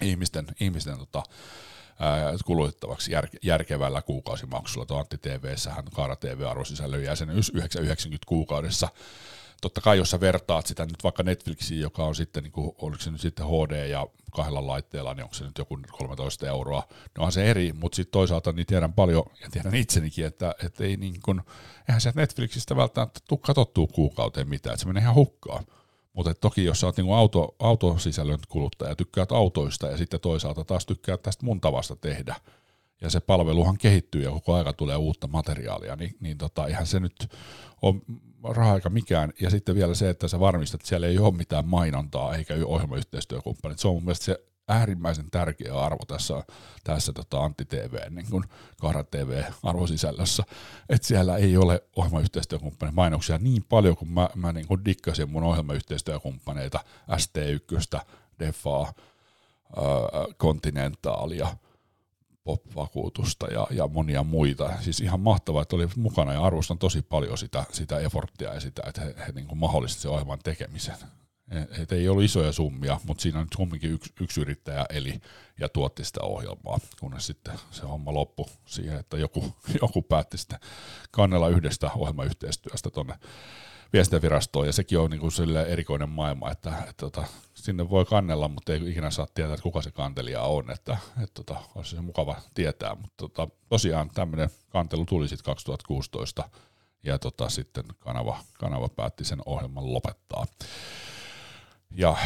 [0.02, 3.12] ihmisten, ihmisten tota, äh, kulutettavaksi
[3.42, 4.86] järkevällä kuukausimaksulla.
[4.86, 8.88] Tuo Antti TV-sähän Kaara TV-arvosisällön jäsenyys 990 kuukaudessa
[9.66, 13.02] totta kai jos sä vertaat sitä nyt vaikka Netflixiin, joka on sitten, niin kuin, oliko
[13.02, 16.96] se nyt sitten HD ja kahdella laitteella, niin onko se nyt joku 13 euroa, no
[17.18, 20.96] onhan se eri, mutta sitten toisaalta niin tiedän paljon, ja tiedän itsenikin, että, että ei
[20.96, 21.40] niin kuin,
[21.88, 25.64] eihän se Netflixistä välttämättä tule katsottua kuukauteen mitään, että se menee ihan hukkaan.
[26.12, 30.86] Mutta toki jos sä oot niinku auto, autosisällön kuluttaja, tykkäät autoista ja sitten toisaalta taas
[30.86, 32.36] tykkäät tästä mun tavasta tehdä,
[33.00, 37.00] ja se palveluhan kehittyy ja koko aika tulee uutta materiaalia, niin, niin tota, ihan se
[37.00, 37.30] nyt
[37.82, 38.02] on
[38.44, 39.32] raha aika mikään.
[39.40, 43.78] Ja sitten vielä se, että sä varmistat, että siellä ei ole mitään mainontaa eikä ohjelmayhteistyökumppanit.
[43.78, 46.44] Se on mun mielestä se äärimmäisen tärkeä arvo tässä,
[46.84, 48.44] tässä tota Antti TV, niin kuin
[48.80, 50.42] Kahra TV-arvosisällössä,
[50.88, 55.42] että siellä ei ole ohjelmayhteistyökumppaneita mainoksia niin paljon kuin mä, mä niin kuin dikkasin mun
[55.42, 56.80] ohjelmayhteistyökumppaneita,
[57.12, 58.00] ST1,
[58.38, 58.92] Defaa,
[60.38, 61.56] Continentaalia,
[62.46, 64.72] pop-vakuutusta ja, ja monia muita.
[64.80, 68.82] Siis ihan mahtavaa, että oli mukana ja arvostan tosi paljon sitä, sitä efforttia ja sitä,
[68.86, 70.96] että he, he niin mahdollistivat sen ohjelman tekemisen.
[71.78, 75.20] Et ei ollut isoja summia, mutta siinä on kumminkin yksi, yksi yrittäjä eli
[75.60, 79.44] ja tuotti sitä ohjelmaa, kunnes sitten se homma loppui siihen, että joku,
[79.82, 80.58] joku päätti sitten
[81.10, 83.14] kannella yhdestä ohjelmayhteistyöstä tuonne
[83.92, 85.32] viestintävirastoon, ja sekin on niin kuin
[85.68, 89.62] erikoinen maailma, että, että, että tota, sinne voi kannella, mutta ei ikinä saa tietää, että
[89.62, 94.50] kuka se kantelija on, että, että tota, olisi se mukava tietää, mutta tota, tosiaan tämmöinen
[94.68, 96.48] kantelu tuli sitten 2016,
[97.02, 100.46] ja tota, sitten kanava, kanava päätti sen ohjelman lopettaa.
[101.90, 102.16] Ja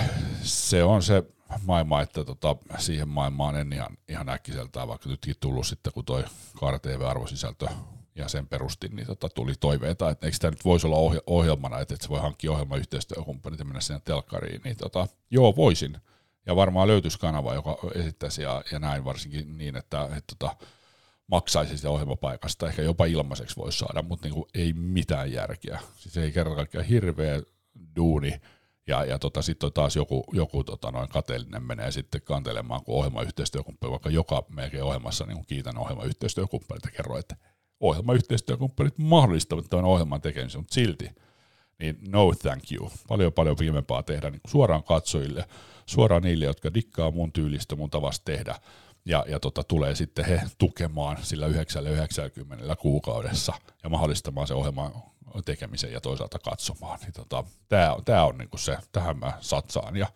[0.42, 1.24] se on se
[1.66, 6.24] maailma, että tota, siihen maailmaan en ihan, ihan äkkiseltään, vaikka nytkin tullut sitten, kun toi
[6.60, 7.66] Kaara TV-arvosisältö
[8.20, 11.80] ja sen perustin, niin tota, tuli toiveita, että eikö tämä nyt voisi olla ohje- ohjelmana,
[11.80, 15.96] että, että se voi hankkia ohjelmayhteistyökumppanit ja mennä sinne telkkariin, niin tota, joo, voisin.
[16.46, 20.56] Ja varmaan löytyisi kanava, joka esittäisi ja, ja näin varsinkin niin, että, että tota,
[21.26, 25.80] maksaisi sitä ohjelmapaikasta, ehkä jopa ilmaiseksi voisi saada, mutta niin kuin ei mitään järkeä.
[25.96, 27.42] Siis ei kerta kaikkiaan hirveä
[27.96, 28.40] duuni,
[28.86, 33.90] ja, ja tota, sitten taas joku, joku tota, noin kateellinen menee sitten kantelemaan, kun ohjelmayhteistyökumppani,
[33.90, 37.36] vaikka joka melkein ohjelmassa niin kiitän ohjelmayhteistyökumppanit ja kerro, että
[37.80, 41.10] ohjelmayhteistyökumppanit mahdollistavat tämän ohjelman tekemisen, mutta silti
[41.80, 42.90] niin no thank you.
[43.08, 45.44] Paljon paljon viimempaa tehdä niin suoraan katsojille,
[45.86, 48.54] suoraan niille, jotka dikkaa mun tyylistä, mun tavasta tehdä,
[49.04, 54.92] ja, ja tota, tulee sitten he tukemaan sillä 990 kuukaudessa ja mahdollistamaan se ohjelman
[55.44, 56.98] tekemisen ja toisaalta katsomaan.
[57.02, 60.06] Niin tota, Tämä on, tää on niinku se, tähän mä satsaan ja,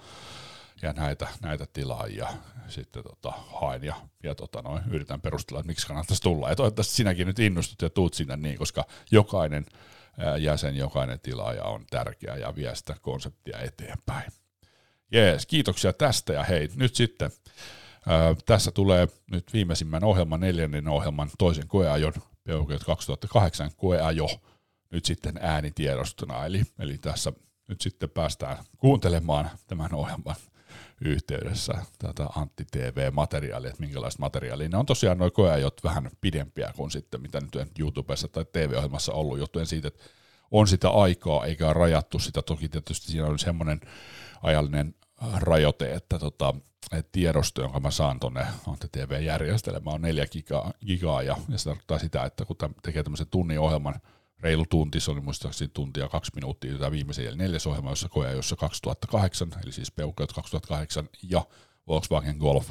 [0.85, 2.29] ja näitä, näitä tilaajia
[2.69, 6.49] sitten tota, haen ja, ja tota, noin, yritän perustella, että miksi kannattaisi tulla.
[6.49, 9.67] Ja toivottavasti sinäkin nyt innostut ja tuut sinne niin, koska jokainen
[10.39, 14.33] jäsen, jokainen tilaaja on tärkeä ja vie sitä konseptia eteenpäin.
[15.13, 17.31] Jees, kiitoksia tästä ja hei, nyt sitten
[18.07, 22.13] ää, tässä tulee nyt viimeisimmän ohjelman, neljännen ohjelman toisen koeajon,
[22.45, 24.29] POG 2008 koeajo,
[24.91, 27.33] nyt sitten äänitiedostona, eli, eli tässä
[27.69, 30.37] nyt sitten päästään kuuntelemaan tämän ohjelman
[31.05, 34.69] yhteydessä tätä Antti TV-materiaalia, että minkälaista materiaalia.
[34.69, 39.39] Ne on tosiaan noin koeajot vähän pidempiä kuin sitten, mitä nyt YouTubessa tai TV-ohjelmassa ollut,
[39.39, 40.05] johtuen siitä, että
[40.51, 42.43] on sitä aikaa eikä ole rajattu sitä.
[42.43, 43.81] Toki tietysti siinä on semmoinen
[44.43, 44.95] ajallinen
[45.37, 46.55] rajoite, että tota,
[46.93, 51.65] että tiedosto, jonka mä saan tuonne Antti TV-järjestelmään, on 4 gigaa, gigaa ja, ja se
[51.65, 54.01] tarkoittaa sitä, että kun tekee tämmöisen tunnin ohjelman,
[54.45, 58.33] reilu tunti, se oli muistaakseni tuntia kaksi minuuttia, tämä viimeisen eli neljäs ohjelma, jossa koja,
[58.33, 61.47] jossa 2008, eli siis Peugeot 2008 ja
[61.87, 62.71] Volkswagen Golf,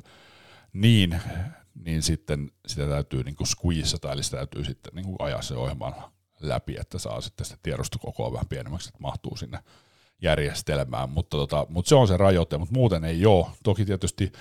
[0.73, 1.21] niin,
[1.85, 5.55] niin sitten sitä täytyy niin kuin squeezata, eli sitä täytyy sitten niin kuin ajaa se
[5.55, 5.95] ohjelman
[6.41, 9.59] läpi, että saa sitten sitä tiedostokokoa vähän pienemmäksi, että mahtuu sinne
[10.21, 13.47] järjestelmään, mutta, tota, mutta se on se rajoite, mutta muuten ei ole.
[13.63, 14.31] Toki tietysti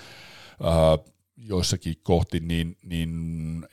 [0.63, 3.09] ää, joissakin kohti, niin, niin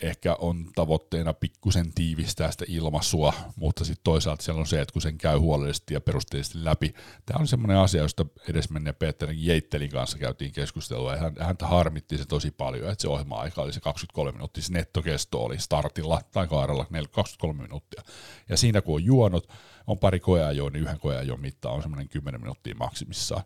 [0.03, 5.03] ehkä on tavoitteena pikkusen tiivistää sitä ilmaisua, mutta sitten toisaalta siellä on se, että kun
[5.03, 6.95] sen käy huolellisesti ja perusteellisesti läpi,
[7.27, 12.19] tämä on semmoinen asia, josta edesmenneen Peter Jeittelin kanssa käytiin keskustelua, ja hän, häntä harmitti
[12.19, 16.49] se tosi paljon, että se ohjelma-aika oli se 23 minuuttia, se nettokesto oli startilla tai
[16.49, 18.03] kaarella 23 minuuttia,
[18.49, 19.49] ja siinä kun on juonut,
[19.91, 23.43] on pari koeajoa, niin yhden koeajon mitta on semmoinen 10 minuuttia maksimissaan.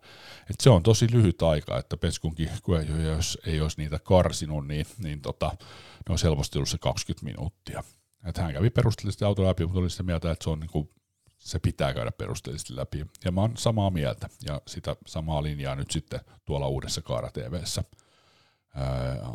[0.51, 4.87] Et se on tosi lyhyt aika, että Penskunkin koeajoja, jos ei olisi niitä karsinut, niin,
[4.99, 5.47] niin tota,
[6.09, 7.85] ne on helposti ollut se 20 minuuttia.
[8.25, 10.91] Et hän kävi perusteellisesti auto läpi, mutta oli sitä mieltä, että se, on niinku,
[11.39, 13.07] se pitää käydä perusteellisesti läpi.
[13.25, 17.85] Ja mä oon samaa mieltä, ja sitä samaa linjaa nyt sitten tuolla uudessa Kaara TVssä.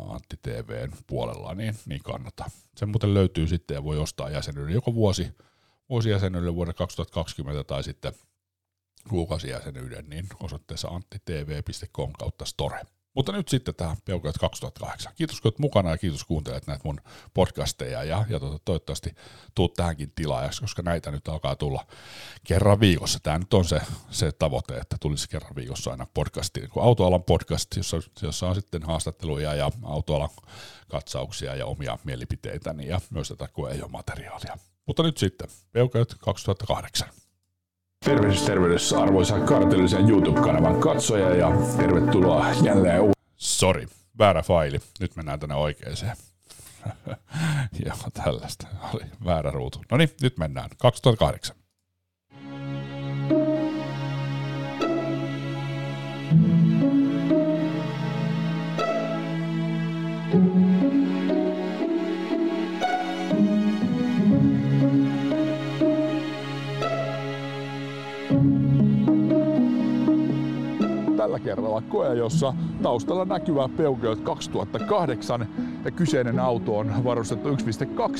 [0.08, 2.50] Antti TVn puolella, niin, niin kannattaa.
[2.76, 5.28] Se muuten löytyy sitten ja voi ostaa jäsenyyden joko vuosi
[5.90, 8.12] vuosijäsenyyden vuonna 2020 tai sitten
[9.08, 12.80] kuukausijäsenyyden niin osoitteessa anttitv.com kautta store.
[13.14, 15.12] Mutta nyt sitten tähän Peugeot 2008.
[15.16, 17.00] Kiitos kun olet mukana ja kiitos kuuntelet näitä mun
[17.34, 19.14] podcasteja ja, ja to, toivottavasti
[19.54, 21.86] tuut tähänkin tilaajaksi, koska näitä nyt alkaa tulla
[22.44, 23.18] kerran viikossa.
[23.22, 27.76] Tämä nyt on se, se tavoite, että tulisi kerran viikossa aina podcasti, niin autoalan podcast,
[27.76, 30.30] jossa, jossa on sitten haastatteluja ja autoalan
[30.88, 34.58] katsauksia ja omia mielipiteitäni ja myös tätä koeajomateriaalia.
[34.86, 37.08] Mutta nyt sitten, Peugeot 2008.
[38.04, 43.86] Tervehdys terveydessä arvoisa kartellisen YouTube-kanavan katsoja ja tervetuloa jälleen u- Sori,
[44.18, 44.78] väärä faili.
[45.00, 46.16] Nyt mennään tänne oikeeseen.
[47.86, 48.66] Joo, tällaista.
[48.94, 49.80] Oli väärä ruutu.
[49.90, 50.70] No niin, nyt mennään.
[50.78, 51.56] 2008.
[71.70, 75.48] kerralla koe, jossa taustalla näkyvä Peugeot 2008
[75.84, 77.56] ja kyseinen auto on varustettu 1,2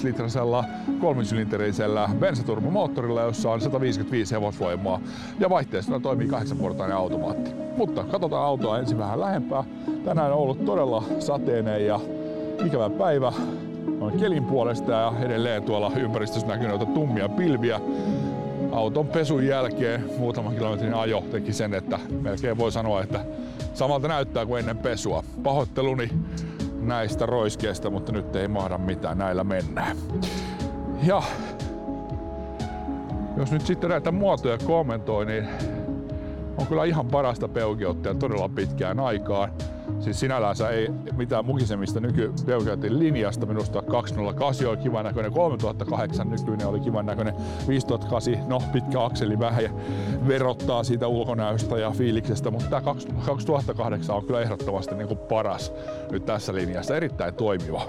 [0.03, 0.65] litrasella
[1.01, 5.01] kolmisylinterisellä bensaturbomoottorilla, jossa on 155 hevosvoimaa
[5.41, 7.51] ja vaihteessa toimii 8-portainen automaatti.
[7.77, 9.65] Mutta katsotaan autoa ensin vähän lähempää.
[10.05, 12.01] Tänään on ollut todella sateinen ja
[12.67, 13.33] ikävä päivä
[14.01, 17.81] on kelin puolesta ja edelleen tuolla ympäristössä näkyy noita tummia pilviä
[18.73, 23.25] auton pesun jälkeen muutaman kilometrin ajo teki sen, että melkein voi sanoa, että
[23.81, 25.25] samalta näyttää kuin ennen pesua.
[25.43, 26.11] Pahoitteluni
[26.81, 29.97] näistä roiskeista, mutta nyt ei mahda mitään, näillä mennään.
[31.03, 31.23] Ja
[33.37, 35.49] jos nyt sitten näitä muotoja kommentoi, niin
[36.59, 39.53] on kyllä ihan parasta peugeottia todella pitkään aikaan.
[40.01, 42.33] Siis sinällänsä ei mitään mukisemista nyky
[42.89, 43.47] linjasta.
[43.47, 47.35] Minusta 208 oli kivan näköinen, 3008 nykyinen oli kivan näköinen,
[47.69, 49.71] 5008, no pitkä akseli vähän ja
[50.29, 52.95] verottaa siitä ulkonäöstä ja fiiliksestä, mutta tämä
[53.27, 55.73] 2008 on kyllä ehdottomasti niin kuin paras
[56.11, 57.83] nyt tässä linjassa, erittäin toimiva.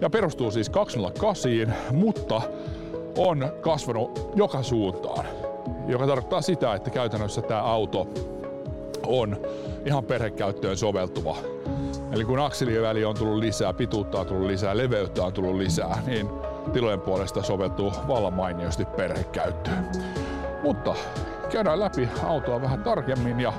[0.00, 2.42] Ja perustuu siis 208, mutta
[3.18, 5.26] on kasvanut joka suuntaan,
[5.88, 8.08] joka tarkoittaa sitä, että käytännössä tämä auto
[9.06, 9.36] on
[9.84, 11.36] ihan perhekäyttöön soveltuva.
[12.12, 16.02] Eli kun akselien väli on tullut lisää, pituutta on tullut lisää, leveyttä on tullut lisää,
[16.06, 16.28] niin
[16.72, 19.88] tilojen puolesta soveltuu vallan mainiosti perhekäyttöön.
[20.62, 20.94] Mutta
[21.52, 23.52] käydään läpi autoa vähän tarkemmin ja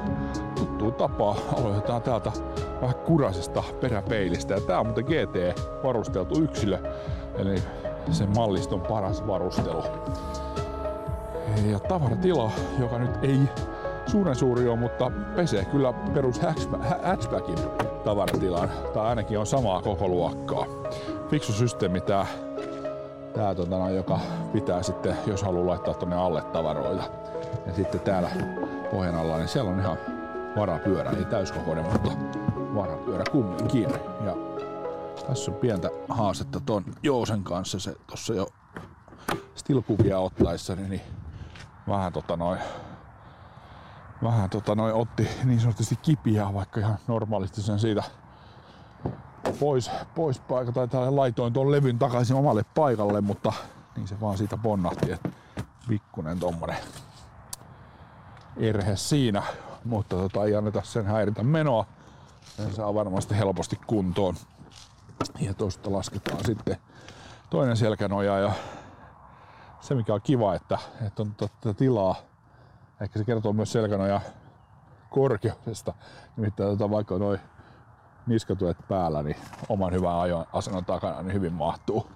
[0.55, 2.31] tuttuun tapaa aloitetaan täältä
[2.81, 4.53] vähän kurasesta peräpeilistä.
[4.53, 6.77] Ja tää on muuten GT-varusteltu yksilö,
[7.37, 7.55] eli
[8.11, 9.83] sen malliston paras varustelu.
[11.71, 13.39] Ja tavaratila, joka nyt ei
[14.07, 16.41] suuren suuri on, mutta pesee kyllä perus
[17.03, 17.57] hatchbackin
[18.05, 18.69] tavaratilaan.
[18.93, 20.65] Tai ainakin on samaa koko luokkaa.
[21.29, 22.27] Fiksu systeemi tää,
[23.33, 24.19] tää tota, joka
[24.53, 27.03] pitää sitten, jos haluaa laittaa tonne alle tavaroita.
[27.65, 28.29] Ja sitten täällä
[28.91, 29.97] pohjan alla, niin siellä on ihan
[30.55, 32.11] varapyörä, ei täyskokoinen, mutta
[32.75, 33.89] varapyörä kumminkin.
[34.25, 34.35] Ja
[35.27, 37.79] tässä on pientä haastetta ton Jousen kanssa.
[37.79, 38.47] Se tuossa jo
[39.55, 41.01] stilkuvia ottaessa, niin
[41.87, 42.59] vähän tota noin
[44.23, 48.03] vähän tota, noin otti niin sanotusti kipiä, vaikka ihan normaalisti sen siitä
[49.59, 53.53] pois, pois paikka, tai laitoin tuon levyn takaisin omalle paikalle, mutta
[53.95, 55.29] niin se vaan siitä ponnahti, että
[55.87, 56.77] pikkunen tommonen
[58.57, 59.43] erhe siinä,
[59.85, 61.85] mutta tota, ei anneta sen häiritä menoa.
[62.57, 64.35] Sen saa varmasti helposti kuntoon.
[65.39, 66.77] Ja tuosta lasketaan sitten
[67.49, 68.53] toinen selkänoja ja
[69.79, 70.77] se mikä on kiva, että,
[71.07, 72.15] että on tätä tilaa.
[73.01, 74.21] Ehkä se kertoo myös selkänoja
[75.09, 75.93] korkeudesta.
[76.37, 77.39] Nimittäin tota, vaikka noin
[78.27, 79.35] niskatuet päällä, niin
[79.69, 82.07] oman hyvän ajon asennon takana niin hyvin mahtuu.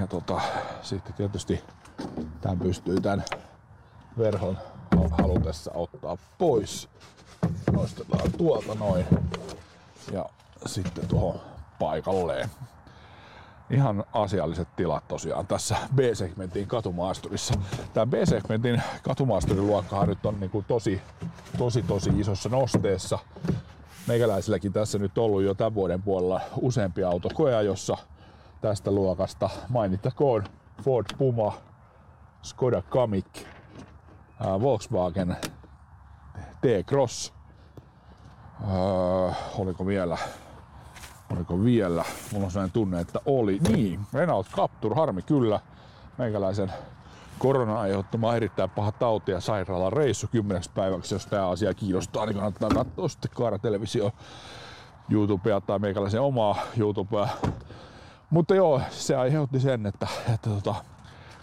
[0.00, 0.40] Ja tota,
[0.82, 1.64] sitten tietysti
[2.40, 3.24] tämän pystyy tämän
[4.18, 4.58] verhon
[5.10, 6.88] halutessa ottaa pois.
[7.72, 9.06] Nostetaan tuolta noin
[10.12, 10.26] ja
[10.66, 11.40] sitten tuohon
[11.78, 12.50] paikalleen.
[13.70, 17.54] Ihan asialliset tilat tosiaan tässä B-segmentin katumaasturissa.
[17.94, 21.02] Tämä B-segmentin katumaasturiluokkahan nyt on niinku tosi,
[21.58, 23.18] tosi, tosi isossa nosteessa.
[24.08, 27.96] Meikäläisilläkin tässä nyt ollut jo tämän vuoden puolella useampia autokoja, jossa
[28.60, 30.44] tästä luokasta mainittakoon
[30.82, 31.52] Ford Puma,
[32.42, 33.26] Skoda Kamiq,
[34.60, 35.36] Volkswagen
[36.60, 37.32] T-Cross,
[38.62, 40.18] äh, oliko vielä,
[41.30, 45.60] oliko vielä, mulla on sellainen tunne, että oli, niin, Renault Captur, harmi kyllä,
[46.18, 46.72] meikäläisen
[47.38, 52.36] korona aiheuttama erittäin paha tauti ja sairaalan reissu kymmeneksi päiväksi, jos tämä asia kiinnostaa, niin
[52.36, 54.10] kannattaa katsoa sitten Kaara Televisio
[55.10, 57.28] YouTubea tai meikäläisen omaa YouTubea.
[58.30, 60.74] Mutta joo, se aiheutti sen, että, että tota,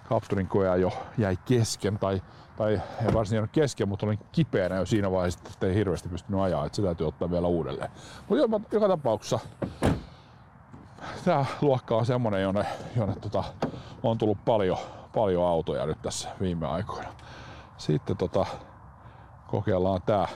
[0.10, 2.22] Capturin koja jo jäi kesken tai
[2.62, 6.42] tai ei varsin jäänyt kesken, mutta olin kipeänä jo siinä vaiheessa, että ei hirveästi pystynyt
[6.42, 7.92] ajaa, että se täytyy ottaa vielä uudelleen.
[8.30, 9.40] Mutta joka, tapauksessa
[11.26, 13.44] tämä luokka on semmonen, jonne, jonne tota,
[14.04, 14.78] on tullut paljon,
[15.14, 17.10] paljon autoja nyt tässä viime aikoina.
[17.78, 18.46] Sitten tota,
[19.48, 20.28] kokeillaan tää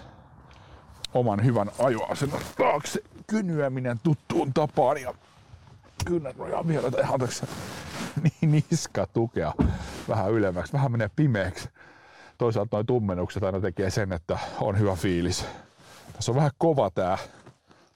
[1.13, 5.13] oman hyvän ajoasennon taakse kynyäminen tuttuun tapaan ja
[6.05, 7.03] kynnärroja vielä, tai
[8.41, 9.53] niin niska tukea
[10.09, 11.69] vähän ylemmäksi, vähän menee pimeäksi
[12.38, 15.45] toisaalta noin tummennukset aina tekee sen, että on hyvä fiilis.
[16.13, 17.17] Tässä on vähän kova tää.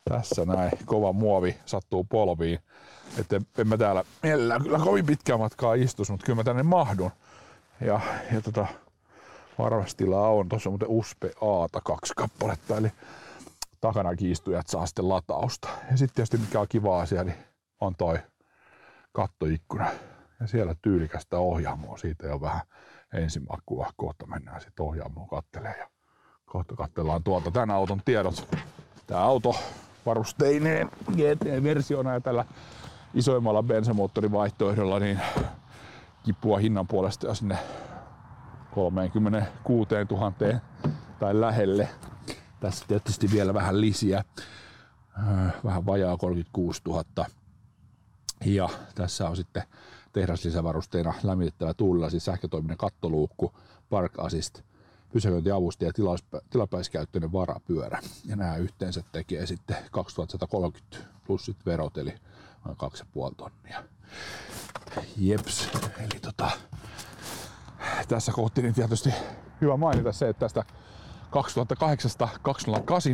[0.09, 2.59] Tässä näin, kova muovi sattuu polviin.
[3.19, 7.11] Että en mä täällä mielellään kyllä kovin pitkää matkaa istus, mutta kyllä mä tänne mahdun.
[7.81, 7.99] Ja,
[8.33, 8.67] ja tota,
[9.59, 10.49] varastilaa on.
[10.49, 12.91] Tuossa on muuten USPE Aata kaksi kappaletta, eli
[13.81, 15.69] takana kiistujat saa sitten latausta.
[15.91, 17.37] Ja sitten tietysti mikä on kiva asia, niin
[17.79, 18.19] on toi
[19.11, 19.91] kattoikkuna.
[20.39, 22.61] Ja siellä tyylikästä ohjaamoa, siitä jo vähän
[23.13, 23.91] ensimakua.
[23.95, 25.89] Kohta mennään sitten ohjaamoon kattelee ja
[26.45, 28.55] kohta katsellaan tuolta tämän auton tiedot.
[29.07, 29.55] Tämä auto
[30.05, 32.45] varusteineen GT-versiona ja tällä
[33.13, 35.19] isoimmalla bensamoottorivaihtoehdolla niin
[36.23, 37.57] kipua hinnan puolesta jo sinne
[38.71, 40.33] 36 000
[41.19, 41.89] tai lähelle.
[42.59, 44.23] Tässä tietysti vielä vähän lisiä,
[45.63, 47.25] vähän vajaa 36 000.
[48.45, 49.63] Ja tässä on sitten
[50.13, 53.53] tehdaslisävarusteena lämmitettävä tuulilla, siis sähkötoiminen kattoluukku,
[53.89, 54.61] park assist,
[55.13, 56.15] pysäköintiavustaja ja
[56.49, 57.99] tilapäiskäyttöinen varapyörä.
[58.25, 62.13] Ja nämä yhteensä tekee sitten 2130 plus sitten verot, eli
[62.65, 62.77] noin
[63.29, 63.83] 2,5 tonnia.
[65.17, 65.69] Jeps,
[65.99, 66.51] eli tota,
[68.07, 69.13] tässä kohti niin tietysti
[69.61, 70.63] hyvä mainita se, että tästä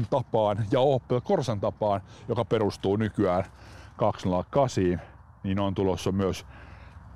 [0.04, 3.46] 2008-208 tapaan ja Opel Corsan tapaan, joka perustuu nykyään
[3.98, 5.02] 208,
[5.44, 6.46] niin on tulossa myös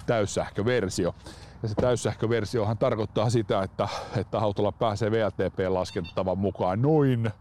[0.09, 1.15] täyssähköversio.
[1.63, 7.31] Ja se täyssähköversiohan tarkoittaa sitä, että, että autolla pääsee VLTP-laskentatavan mukaan noin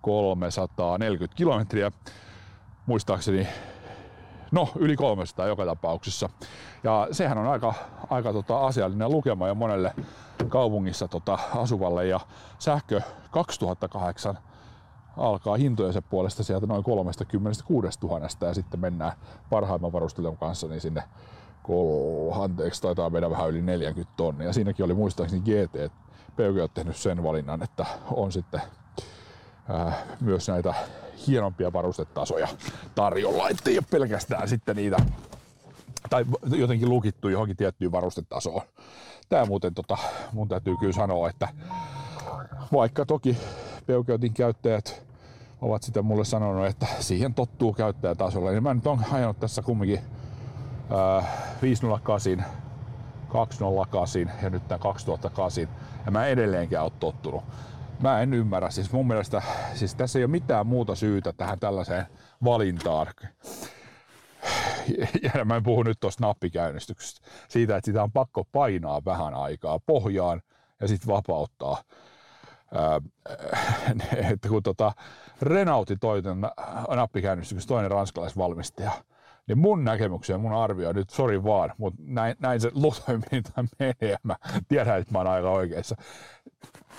[0.00, 1.92] 340 kilometriä.
[2.86, 3.48] Muistaakseni
[4.52, 6.30] no yli 300 joka tapauksessa.
[6.84, 7.74] Ja sehän on aika,
[8.10, 9.94] aika tota, asiallinen lukema jo monelle
[10.48, 12.06] kaupungissa tota, asuvalle.
[12.06, 12.20] Ja
[12.58, 14.38] sähkö 2008
[15.16, 19.12] alkaa hintojensa puolesta sieltä noin 36 000 ja sitten mennään
[19.50, 21.02] parhaimman varustelun kanssa niin sinne
[21.70, 24.46] kol, anteeksi, taitaa mennä vähän yli 40 tonnia.
[24.46, 25.92] Ja siinäkin oli muistaakseni GT,
[26.36, 28.60] Peugeot on tehnyt sen valinnan, että on sitten
[29.68, 30.74] ää, myös näitä
[31.26, 32.48] hienompia varustetasoja
[32.94, 34.96] tarjolla, ettei ole pelkästään sitten niitä
[36.10, 36.24] tai
[36.56, 38.62] jotenkin lukittu johonkin tiettyyn varustetasoon.
[39.28, 39.98] Tää muuten tota,
[40.32, 41.48] mun täytyy kyllä sanoa, että
[42.72, 43.36] vaikka toki
[43.86, 45.02] Peugeotin käyttäjät
[45.60, 50.00] ovat sitä mulle sanonut, että siihen tottuu käyttäjätasolla, niin mä nyt on ajanut tässä kumminkin
[51.62, 52.44] 508,
[53.28, 55.68] 208 ja nyt tämän 2008
[56.06, 57.44] ja mä edelleenkään ole tottunut.
[58.00, 59.42] Mä en ymmärrä, siis mun mielestä
[59.74, 62.06] siis tässä ei ole mitään muuta syytä tähän tällaiseen
[62.44, 63.06] valintaan.
[65.34, 67.20] Ja mä en puhu nyt tuosta nappikäynnistyksestä.
[67.48, 70.42] Siitä, että sitä on pakko painaa vähän aikaa pohjaan
[70.80, 71.82] ja sitten vapauttaa
[74.32, 74.92] että kun tota
[75.42, 76.22] Renaulti toi
[76.96, 78.90] nappikäynnistyksessä toinen ranskalaisvalmistaja,
[79.50, 83.44] niin mun näkemyksiä, mun arvio, nyt sori vaan, mutta näin, näin se lutoimmin
[83.78, 84.36] menee, mä
[84.68, 85.96] tiedän, että mä oon aika oikeassa.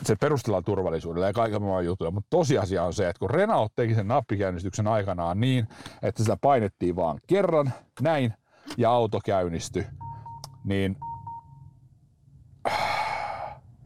[0.04, 3.96] Se perustellaan turvallisuudella ja kaiken maailman jutuja, mutta tosiasia on se, että kun Renault teki
[3.96, 5.68] sen nappikäynnistyksen aikanaan niin,
[6.02, 8.34] että sitä painettiin vaan kerran, näin,
[8.78, 9.88] ja auto käynnistyi,
[10.64, 10.98] niin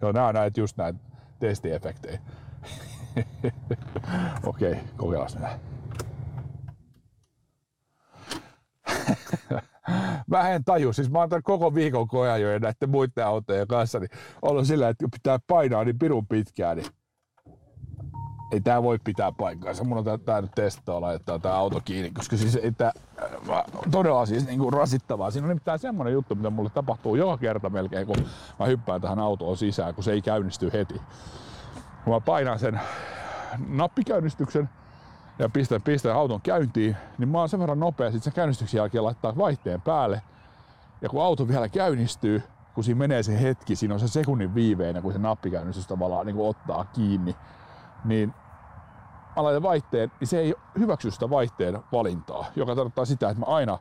[0.02, 1.00] joo, nämä on näitä just näitä
[1.40, 2.20] testiefektejä.
[4.44, 5.75] Okei, okay, kokeillaan näin.
[10.32, 14.10] mä en taju, siis mä oon koko viikon kojajojen näiden muiden autojen kanssa, niin
[14.42, 16.88] ollut sillä, että pitää painaa niin pirun pitkään, niin
[18.52, 19.84] ei tää voi pitää paikkaansa.
[19.84, 22.92] Mun on tää nyt testaa laittaa tää auto kiinni, koska siis ei tää,
[23.92, 25.32] todella siis niinku rasittavaa.
[25.32, 28.26] Siinä on nimittäin semmonen juttu, mitä mulle tapahtuu joka kerta melkein, kun
[28.60, 31.02] mä hyppään tähän autoon sisään, kun se ei käynnisty heti.
[32.08, 32.80] Mä painan sen
[33.68, 34.70] nappikäynnistyksen,
[35.40, 39.04] ja pistän, pistän auton käyntiin, niin mä oon sen verran nopea sitten sen käynnistyksen jälkeen
[39.04, 40.22] laittaa vaihteen päälle.
[41.02, 42.44] Ja kun auto vielä käynnistyy,
[42.76, 46.38] kun siinä menee se hetki, siinä on se sekunnin viiveinä, kun se nappikäynnistys tavallaan niin
[46.40, 47.36] ottaa kiinni,
[48.06, 48.34] niin
[49.36, 53.46] mä laitan vaihteen, niin se ei hyväksy sitä vaihteen valintaa, joka tarkoittaa sitä, että mä
[53.46, 53.80] aina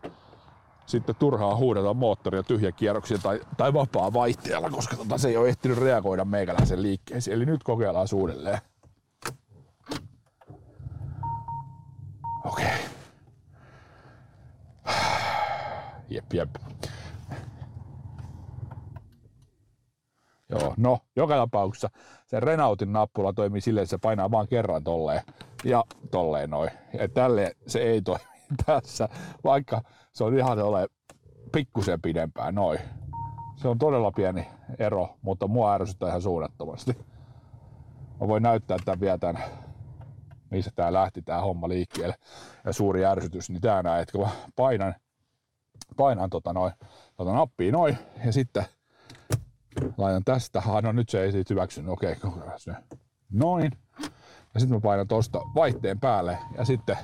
[0.87, 5.79] sitten turhaa huudeta moottoria tyhjäkierroksia tai, tai vapaa vaihteella, koska tota, se ei ole ehtinyt
[5.79, 7.35] reagoida meikäläisen liikkeeseen.
[7.35, 8.59] Eli nyt kokeillaan uudelleen.
[12.45, 12.67] Okei.
[12.67, 12.79] Okay.
[16.09, 16.51] Jep, jep.
[20.49, 21.91] Joo, no, joka tapauksessa
[22.27, 25.23] se Renaultin nappula toimii silleen, että se painaa vaan kerran tolleen
[25.65, 26.71] ja tolleen noin.
[26.99, 28.25] Ja tälleen se ei toimi
[28.67, 29.09] tässä,
[29.45, 29.83] vaikka
[30.13, 30.89] se on ihan ole
[31.53, 32.79] pikkusen pidempään noin.
[33.57, 36.93] Se on todella pieni ero, mutta mua ärsyttää ihan suunnattomasti.
[38.21, 39.43] Mä voin näyttää tämän vielä tämän
[40.55, 42.15] missä tää lähti tää homma liikkeelle
[42.65, 44.95] ja suuri ärsytys, niin tää näet, kun painan,
[45.97, 46.73] painan tota noin,
[47.17, 48.65] tota nappia noin ja sitten
[49.99, 52.75] laitan tästä, ha, no nyt se ei siitä hyväksynyt, okei, okay,
[53.33, 53.73] noin.
[54.55, 56.97] Ja sitten mä painan tosta vaihteen päälle ja sitten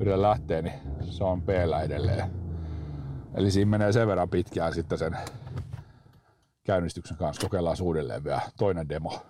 [0.00, 1.48] yritän lähteä, niin se on p
[1.84, 2.30] edelleen.
[3.34, 5.16] Eli siinä menee sen verran pitkään sitten sen
[6.64, 7.42] käynnistyksen kanssa.
[7.42, 9.22] Kokeillaan uudelleen vielä toinen demo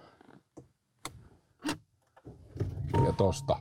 [3.07, 3.57] ja tosta.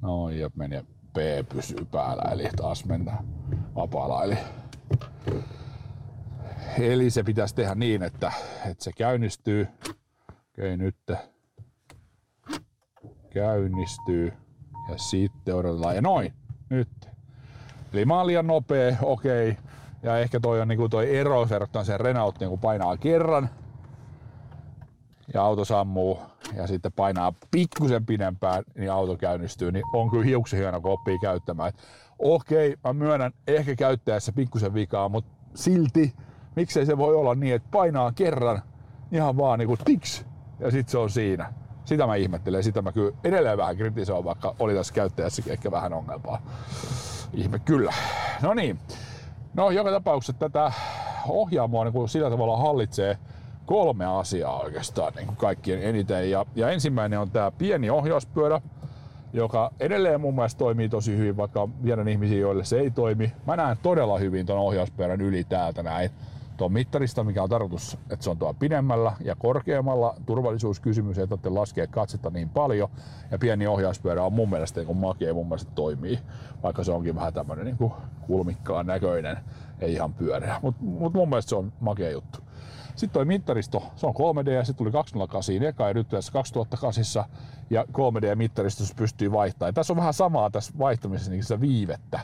[0.00, 3.24] No ja meni P pysyy päällä, eli taas mennään
[3.74, 4.24] vapaalla.
[4.24, 4.38] Eli,
[6.78, 8.32] eli se pitäisi tehdä niin, että,
[8.70, 9.68] että se käynnistyy.
[10.52, 10.96] Okei, nyt
[13.30, 14.32] käynnistyy
[14.88, 15.94] ja sitten odotetaan.
[15.94, 16.32] Ja noin,
[16.70, 17.08] nyt.
[17.92, 19.56] Eli mä oon liian nopea, okei.
[20.02, 23.50] Ja ehkä toi on niinku toi ero verrattuna sen Renaultiin, kun painaa kerran
[25.34, 26.18] ja auto sammuu
[26.56, 31.18] ja sitten painaa pikkusen pidempään, niin auto käynnistyy, niin on kyllä hiuksen hieno, kun oppii
[31.18, 31.68] käyttämään.
[31.68, 31.82] Et
[32.18, 36.14] okei, mä myönnän ehkä käyttäessä pikkusen vikaa, mutta silti,
[36.56, 38.62] miksei se voi olla niin, että painaa kerran
[39.12, 40.24] ihan vaan niinku tiks,
[40.60, 41.52] ja sitten se on siinä.
[41.84, 45.92] Sitä mä ihmettelen, sitä mä kyllä edelleen vähän kritisoin, vaikka oli tässä käyttäjässäkin ehkä vähän
[45.92, 46.42] ongelmaa.
[47.32, 47.92] Ihme kyllä.
[48.42, 48.78] No niin.
[49.54, 50.72] No joka tapauksessa tätä
[51.28, 53.18] ohjaamoa niin sillä tavalla hallitsee
[53.66, 56.30] kolme asiaa oikeastaan niin kuin kaikkien eniten.
[56.30, 58.60] Ja, ja ensimmäinen on tämä pieni ohjauspyörä,
[59.32, 63.32] joka edelleen mun mielestä toimii tosi hyvin, vaikka tiedän ihmisiä, joille se ei toimi.
[63.46, 66.10] Mä näen todella hyvin tuon ohjauspyörän yli täältä näin
[66.56, 70.14] tuon mittarista, mikä on tarkoitus, että se on tuo pidemmällä ja korkeammalla.
[70.26, 72.88] Turvallisuuskysymys, että te laskea katsetta niin paljon.
[73.30, 76.18] Ja pieni ohjauspyörä on mun mielestä niin makea, mun mielestä toimii,
[76.62, 77.92] vaikka se onkin vähän tämmöinen niin
[78.26, 79.36] kulmikkaan näköinen,
[79.80, 80.60] ei ihan pyöreä.
[80.62, 82.38] Mutta mut mun mielestä se on makea juttu.
[82.96, 87.24] Sitten toi mittaristo, se on 3D ja sitten tuli 208 eka ja nyt tässä 2008
[87.70, 89.68] ja 3D-mittaristossa pystyy vaihtamaan.
[89.68, 92.20] Ja tässä on vähän samaa tässä vaihtamisessa niin se viivettä.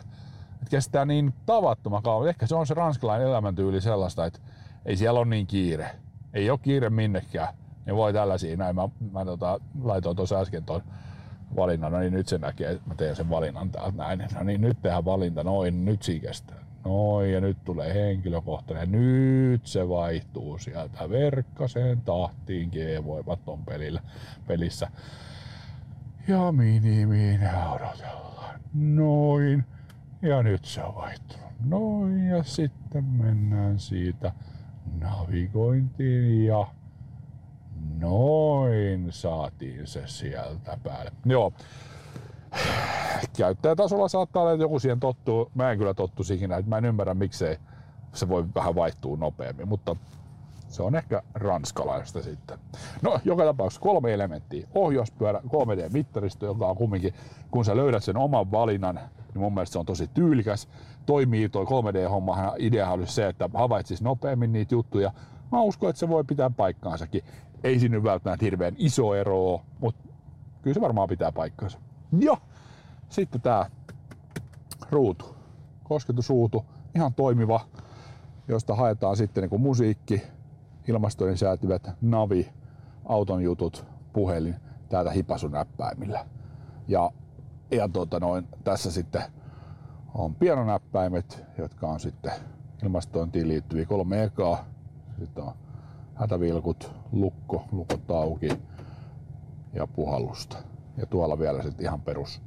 [0.63, 2.29] Et kestää niin tavattoman kauan.
[2.29, 4.41] Ehkä se on se ranskalainen elämäntyyli sellaista, että
[4.85, 5.91] ei siellä ole niin kiire.
[6.35, 7.55] Ei ole kiire minnekään.
[7.87, 8.77] Ne voi tällaisia näin.
[8.77, 10.83] Mä, mä tota, laitoin tuossa äsken tuon
[11.57, 14.29] valinnan, no niin nyt se näkee, mä teen sen valinnan täältä näin.
[14.35, 16.70] No niin nyt tehdään valinta, noin, nyt siinä kestää.
[16.85, 18.93] Noin, ja nyt tulee henkilökohtainen.
[18.93, 24.01] Nyt se vaihtuu sieltä verkkaseen tahtiin G-voimat on pelillä,
[24.47, 24.91] pelissä.
[26.29, 27.41] Ja minimiin
[27.75, 28.61] odotellaan.
[28.75, 29.65] Noin.
[30.23, 31.51] Ja nyt se on vaihtunut.
[31.65, 34.33] Noin, ja sitten mennään siitä
[35.01, 36.67] navigointiin ja
[37.99, 41.13] noin saatiin se sieltä päälle.
[41.27, 41.53] Joo,
[43.37, 45.51] käyttäjätasolla saattaa olla, että joku siihen tottuu.
[45.55, 47.59] Mä en kyllä tottu siihen, että mä en ymmärrä miksei
[48.15, 49.97] se voi vähän vaihtua nopeammin, mutta
[50.71, 52.59] Se on ehkä ranskalaista sitten.
[53.03, 54.69] No, joka tapauksessa kolme elementtiä.
[54.75, 57.15] Ohjauspyörä, 3D-mittaristo, joka on kumminkin,
[57.51, 60.69] kun sä löydät sen oman valinnan, niin mun mielestä se on tosi tyylikäs.
[61.07, 65.13] Toimii toi 3D-homma, idea olisi se, että havaitsisi nopeammin niitä juttuja.
[65.53, 67.25] Mä uskon, että se voi pitää paikkaansakin.
[67.65, 70.09] Ei siinä välttämättä hirveän iso ero mutta
[70.63, 71.79] kyllä se varmaan pitää paikkaansa.
[72.19, 72.37] Ja
[73.09, 73.71] sitten tää
[74.91, 75.37] ruutu,
[75.85, 77.61] kosketusruutu, ihan toimiva,
[78.49, 80.23] josta haetaan sitten niin musiikki,
[80.89, 82.53] ilmastojen säätyvät, navi,
[83.05, 84.57] auton jutut, puhelin
[84.89, 86.27] täältä hipasunäppäimillä.
[86.89, 87.11] Ja,
[87.71, 89.23] ja tuota noin, tässä sitten
[90.15, 92.33] on pienonäppäimet, jotka on sitten
[92.83, 94.65] ilmastointiin liittyviä kolme ekaa.
[95.19, 95.53] Sitten on
[96.15, 98.49] hätävilkut, lukko, lukot auki
[99.73, 100.70] ja puhallusta.
[101.01, 102.43] Ja tuolla vielä sitten ihan perus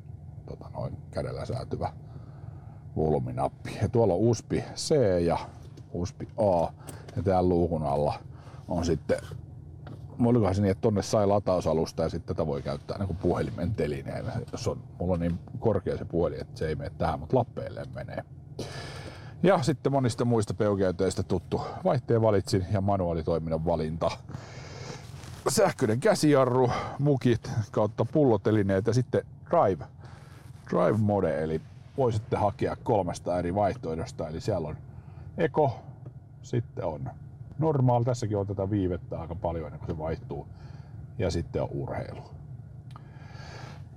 [0.45, 1.93] tota noin, kädellä säätyvä
[2.95, 3.77] volyyminappi.
[3.81, 4.95] Ja tuolla on USB C
[5.25, 5.37] ja
[5.93, 6.73] USB A.
[7.15, 8.13] Ja täällä luukun alla
[8.67, 9.17] on sitten
[10.25, 14.31] olikohan se niin, että tonne sai latausalusta ja sitten tätä voi käyttää niin puhelimen telineenä.
[14.51, 17.85] Jos on, mulla on niin korkea se puhelin, että se ei mene tähän, mutta lappeille
[17.95, 18.23] menee.
[19.43, 24.11] Ja sitten monista muista peugeoteista tuttu vaihteen valitsin ja manuaalitoiminnan valinta.
[25.47, 29.85] Sähköinen käsijarru, mukit kautta pullotelineet ja sitten drive,
[30.69, 31.61] drive mode, eli
[31.97, 34.27] voisitte hakea kolmesta eri vaihtoehdosta.
[34.27, 34.77] Eli siellä on
[35.37, 35.79] Eko,
[36.41, 37.09] sitten on
[37.59, 40.47] normaali, tässäkin on tätä viivettä aika paljon ennen kuin se vaihtuu,
[41.19, 42.21] ja sitten on urheilu.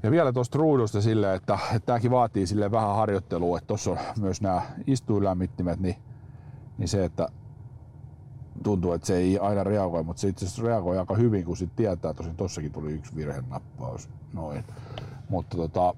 [0.03, 3.99] Ja vielä tuosta ruudusta sille, että, että tämäkin vaatii sille vähän harjoittelua, että tuossa on
[4.20, 5.97] myös nämä istuinlämmittimet, niin,
[6.78, 7.28] niin se, että
[8.67, 11.77] tuntuu, että se ei aina reagoi, mutta se itse asiassa reagoi aika hyvin, kun sitten
[11.77, 14.64] tietää, tosin tossakin tuli yksi virhenappaus, noin.
[15.29, 15.95] Mutta, tota,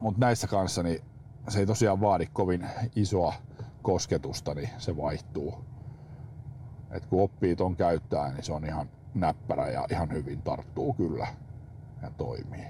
[0.00, 1.00] mutta näissä kanssa niin
[1.48, 3.34] se ei tosiaan vaadi kovin isoa
[3.82, 5.64] kosketusta, niin se vaihtuu.
[6.90, 11.26] Et kun oppii ton käyttää, niin se on ihan näppärä ja ihan hyvin tarttuu kyllä
[12.02, 12.66] ja toimii.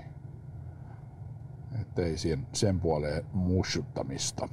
[1.80, 2.16] Että ei
[2.52, 4.48] sen, puoleen mushuttamista.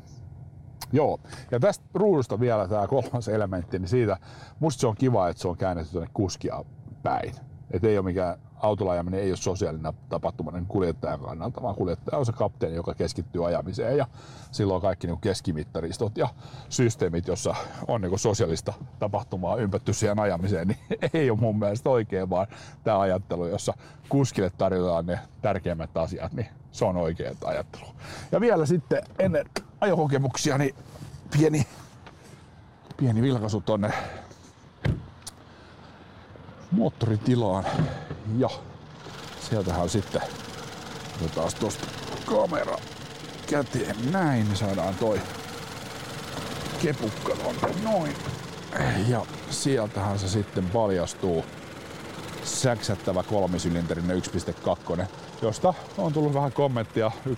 [0.94, 1.20] Joo,
[1.52, 4.18] ja tästä ruudusta vielä tämä kolmas elementti, niin siitä
[4.60, 6.66] musta se on kiva, että se on käännetty tuonne kuskia
[7.04, 7.34] päin.
[7.72, 12.18] Että ei ole mikään autolla ajaminen ei ole sosiaalinen tapahtuma niin kuljettajan kannalta, vaan kuljettaja
[12.18, 14.08] on se kapteeni, joka keskittyy ajamiseen ja
[14.52, 16.30] silloin kaikki niin keskimittaristot ja
[16.70, 17.56] systeemit, jossa
[17.88, 20.80] on niin sosiaalista tapahtumaa ympätty siihen ajamiseen, niin
[21.14, 22.48] ei ole mun mielestä oikein, vaan
[22.84, 23.74] tämä ajattelu, jossa
[24.10, 27.86] kuskille tarjotaan ne tärkeimmät asiat, niin se on oikein ajattelu.
[28.32, 29.46] Ja vielä sitten ennen
[29.82, 30.76] ajokokemuksia, niin
[31.38, 31.68] pieni,
[32.98, 33.94] pieni vilkaisu tonne
[36.72, 37.66] moottoritilaan.
[38.38, 38.50] Ja
[39.50, 40.22] sieltähän sitten.
[41.22, 41.88] Otetaan tuosta
[42.26, 42.78] kamera
[43.50, 43.96] käteen.
[44.12, 45.22] Näin, niin saadaan toi
[46.82, 48.16] kepukka tonne noin.
[49.08, 51.46] Ja sieltähän se sitten paljastuu.
[52.44, 54.22] Säksättävä kolmisylinterinen
[54.98, 55.06] 1.2,
[55.42, 57.12] josta on tullut vähän kommenttia.
[57.28, 57.34] 1.2,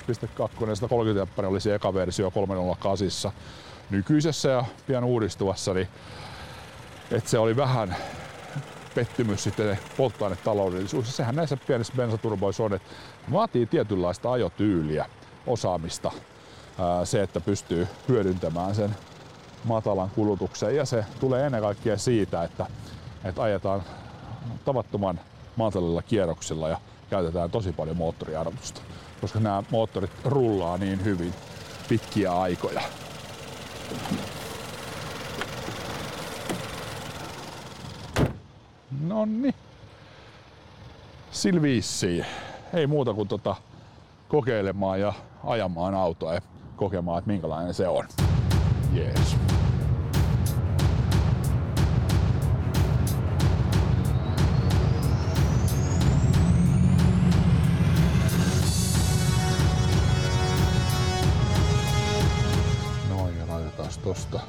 [0.76, 3.32] 130 jappari oli se eka versio 308
[3.90, 5.88] nykyisessä ja pian uudistuvassa, niin
[7.12, 7.96] että se oli vähän
[8.96, 11.18] pettymys sitten polttoainetaloudellisuus.
[11.18, 12.90] Sehän näissä pienissä bensaturboissa on, että
[13.32, 15.06] vaatii tietynlaista ajotyyliä,
[15.48, 16.12] osaamista,
[17.04, 18.96] se, että pystyy hyödyntämään sen
[19.64, 22.66] matalan kulutuksen ja se tulee ennen kaikkea siitä, että,
[23.24, 23.84] että ajetaan
[24.66, 25.20] tavattoman
[25.56, 26.80] matalilla kierroksilla ja
[27.10, 28.82] käytetään tosi paljon moottoriarvotusta,
[29.22, 31.34] koska nämä moottorit rullaa niin hyvin
[31.90, 32.82] pitkiä aikoja.
[39.02, 39.56] Nonni.
[41.32, 42.26] Silviissii.
[42.74, 43.56] Ei muuta kuin tota,
[44.30, 46.42] kokeilemaan ja ajamaan autoa ja
[46.76, 48.08] kokemaan, että minkälainen se on.
[48.94, 49.38] Jees.
[63.10, 64.40] Noin ja laitetaan tosta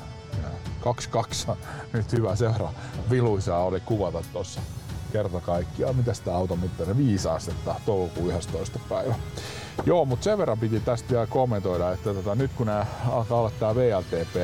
[0.94, 1.46] 22
[1.92, 2.72] nyt hyvä seura.
[3.10, 4.60] Viluisaa oli kuvata tuossa
[5.12, 5.96] kerta kaikkiaan.
[5.96, 8.78] Mitä sitä automittari 5 astetta toukokuun 11.
[8.88, 9.14] päivä.
[9.86, 13.50] Joo, mutta sen verran piti tästä vielä kommentoida, että tota, nyt kun nämä alkaa olla
[13.50, 14.34] tämä VLTP,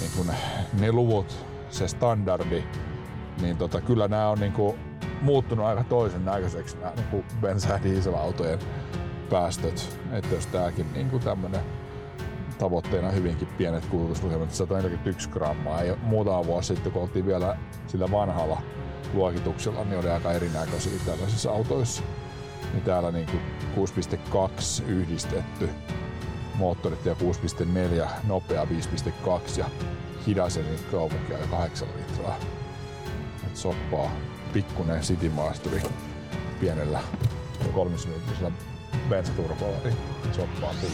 [0.00, 0.26] niin kun
[0.80, 2.64] ne luvut, se standardi,
[3.40, 4.76] niin tota, kyllä nämä on niinku
[5.22, 8.58] muuttunut aika toisen näköiseksi nämä niinku bensa- ja dieselautojen
[9.30, 9.98] päästöt.
[10.12, 11.60] Että jos tämäkin niinku tämmönen
[12.58, 15.82] tavoitteena hyvinkin pienet kulutuslukemat, 141 grammaa.
[15.82, 18.62] Ja muutama vuosi sitten, kun oltiin vielä sillä vanhalla
[19.14, 22.02] luokituksella, niin oli aika erinäköisiä tällaisissa autoissa.
[22.72, 23.28] Niin täällä niin
[23.76, 25.68] 6.2 yhdistetty
[26.54, 27.14] moottorit ja
[28.02, 29.66] 6.4 nopea 5.2 ja
[30.26, 32.36] hidas eli kaupunkia ja 8 litraa.
[33.54, 34.10] soppaa,
[34.52, 35.82] pikkunen Citymaasteri
[36.60, 37.00] pienellä
[37.72, 38.52] kolmisminuuttisella
[39.08, 39.96] bensaturbolla, niin
[40.32, 40.92] soppaa tuli.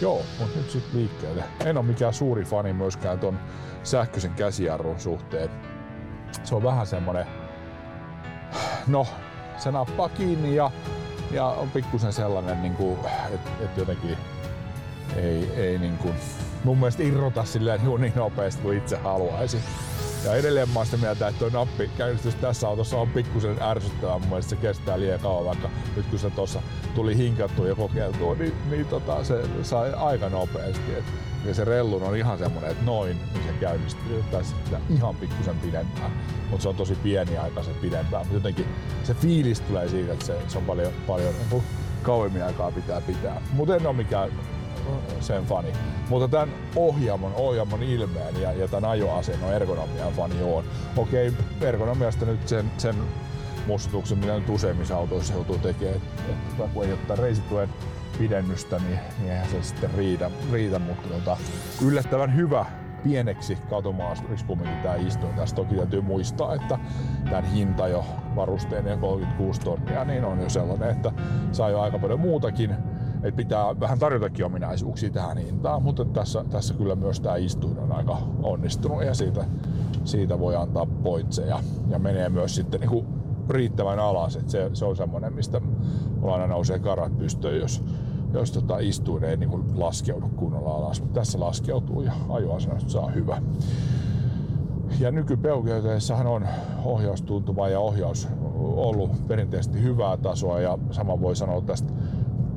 [0.00, 1.44] Joo, mutta nyt sitten liikkeelle.
[1.64, 3.38] En ole mikään suuri fani myöskään ton
[3.82, 5.50] sähköisen käsijarrun suhteen.
[6.44, 7.26] Se on vähän semmonen,
[8.86, 9.06] no
[9.58, 10.70] se nappaa kiinni ja,
[11.30, 12.76] ja on pikkusen sellainen, niin
[13.34, 14.16] että et jotenkin
[15.16, 16.14] ei, ei niin kuin,
[16.64, 19.58] mun mielestä irrota silleen niin, nopeasti kuin itse haluaisi.
[20.24, 24.18] Ja edelleen mä sitä mieltä, että tuo nappi käynnistys tässä autossa on pikkusen ärsyttävä.
[24.18, 26.62] Mun mielestä se kestää liian kauan, vaikka nyt kun se tuossa
[26.94, 30.94] tuli hinkattua ja kokeiltua, niin, niin tota, se sai aika nopeasti.
[30.98, 31.04] Et,
[31.44, 34.24] ja se rellun on ihan semmonen, että noin, niin se käynnistyy.
[34.42, 36.10] Sitten ihan pikkusen pidempään.
[36.50, 38.26] Mutta se on tosi pieni aika se pidempään.
[38.26, 38.66] Mutta jotenkin
[39.04, 41.62] se fiilis tulee siitä, että se, se on paljon, paljon niin
[42.02, 43.42] kauemmin aikaa pitää pitää.
[43.52, 44.30] Mutta en ole mikään
[45.20, 45.72] sen fani.
[46.08, 50.64] Mutta tämän ohjaamon, ohjaamon ilmeen ja, ja tämän ajoasennon ergonomian fani on.
[50.96, 52.94] Okei, ergonomiasta nyt sen, sen
[53.66, 57.68] muistutuksen, mitä nyt useimmissa autoissa joutuu tekemään, että, että kun ei ottaa reisituen
[58.18, 61.36] pidennystä, niin, niin eihän se sitten riitä, riitä mutta tota,
[61.84, 62.66] yllättävän hyvä
[63.02, 65.34] pieneksi katomaasturiksi kumminkin tämä istuin.
[65.34, 66.78] Tässä toki täytyy muistaa, että
[67.24, 68.04] tämän hinta jo
[68.36, 71.12] varusteinen 36 tonnia niin on jo sellainen, että
[71.52, 72.74] saa jo aika paljon muutakin
[73.22, 77.92] että pitää vähän tarjotakin ominaisuuksia tähän hintaan, mutta tässä, tässä kyllä myös tämä istuin on
[77.92, 79.44] aika onnistunut ja siitä,
[80.04, 83.06] siitä voi antaa pointseja ja menee myös sitten niin kuin
[83.50, 85.60] riittävän alas, että se, se on semmoinen, mistä
[86.20, 87.84] mulla aina nousee karat pystöön, jos,
[88.32, 93.10] jos tota istuin ei niin kuin laskeudu kunnolla alas, mutta tässä laskeutuu ja ajoasennosta saa
[93.10, 93.42] hyvä.
[95.00, 96.46] Ja nykypeukeuteissahan on
[96.84, 98.28] ohjaustuntuma ja ohjaus
[98.60, 101.92] ollut perinteisesti hyvää tasoa ja sama voi sanoa tästä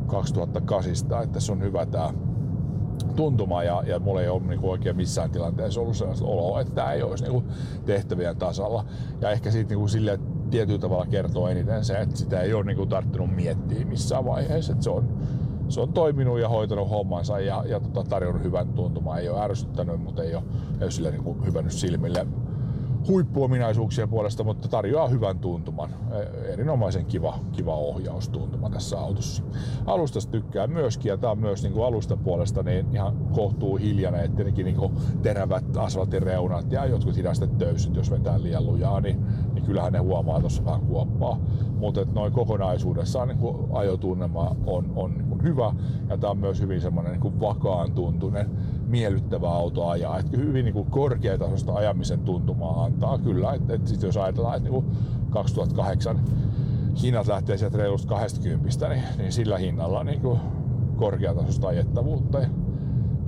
[0.10, 2.14] 2008, että se on hyvä tämä
[3.16, 6.94] tuntuma ja, ja mulla ei ole niinku oikein missään tilanteessa ollut sellaista oloa, että tämä
[6.94, 7.44] ei olisi niinku
[7.86, 8.86] tehtävien tasalla.
[9.22, 12.86] Ja ehkä siitä niinku sille tietyllä tavalla kertoo eniten se, että sitä ei ole niinku
[12.86, 14.72] tarttunut miettiä missään vaiheessa.
[14.72, 15.18] Että se on,
[15.68, 19.20] se on toiminut ja hoitanut hommansa ja, ja tota, tarjonnut hyvän tuntumaa.
[19.20, 20.44] Ei ole ärsyttänyt, mutta ei ole,
[20.80, 22.28] ei ole sille niinku hyvännyt silmille
[23.10, 25.90] huippuominaisuuksien puolesta, mutta tarjoaa hyvän tuntuman.
[26.12, 29.44] E, erinomaisen kiva, kiva ohjaustuntuma tässä autossa.
[29.86, 34.24] Alustasta tykkää myöskin ja tämä on myös niin kuin alustan puolesta niin ihan kohtuu hiljainen,
[34.24, 34.92] että tietenkin niin
[35.22, 40.00] terävät asfaltin reunat ja jotkut hidastet töysyt, jos vetää liian lujaa, niin, niin kyllähän ne
[40.00, 41.40] huomaa tuossa vähän kuoppaa.
[41.78, 45.74] Mutta noin kokonaisuudessaan niin kuin ajotunnelma on, on niin kuin hyvä
[46.10, 48.50] ja tämä on myös hyvin semmoinen niin kuin vakaan tuntunen
[48.90, 50.20] miellyttävä auto ajaa.
[50.20, 53.54] Et hyvin niin kuin korkeatasosta ajamisen tuntumaa antaa kyllä.
[53.54, 54.86] Et, et sit jos ajatellaan, että niin
[55.30, 56.20] 2008
[57.02, 60.40] hinnat lähtee sieltä reilusta 20, niin, niin sillä hinnalla niin kuin
[60.96, 62.40] korkeatasosta ajettavuutta.
[62.40, 62.50] Ja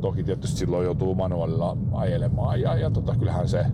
[0.01, 3.65] toki tietysti silloin joutuu manuaalilla ajelemaan ja, ja tota, kyllähän se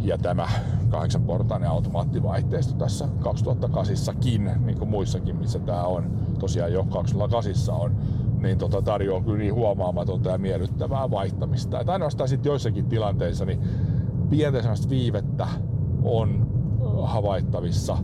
[0.00, 0.48] ja tämä
[0.88, 7.96] kahdeksanportainen automaattivaihteisto tässä 2008kin, niin kuin muissakin, missä tämä on tosiaan jo 2008 on
[8.42, 11.80] niin tota, tarjoaa kyllä niin huomaamatonta ja miellyttävää vaihtamista.
[11.80, 13.60] Et ainoastaan sitten joissakin tilanteissa niin
[14.30, 15.46] pientä viivettä
[16.04, 16.46] on
[17.02, 17.98] havaittavissa.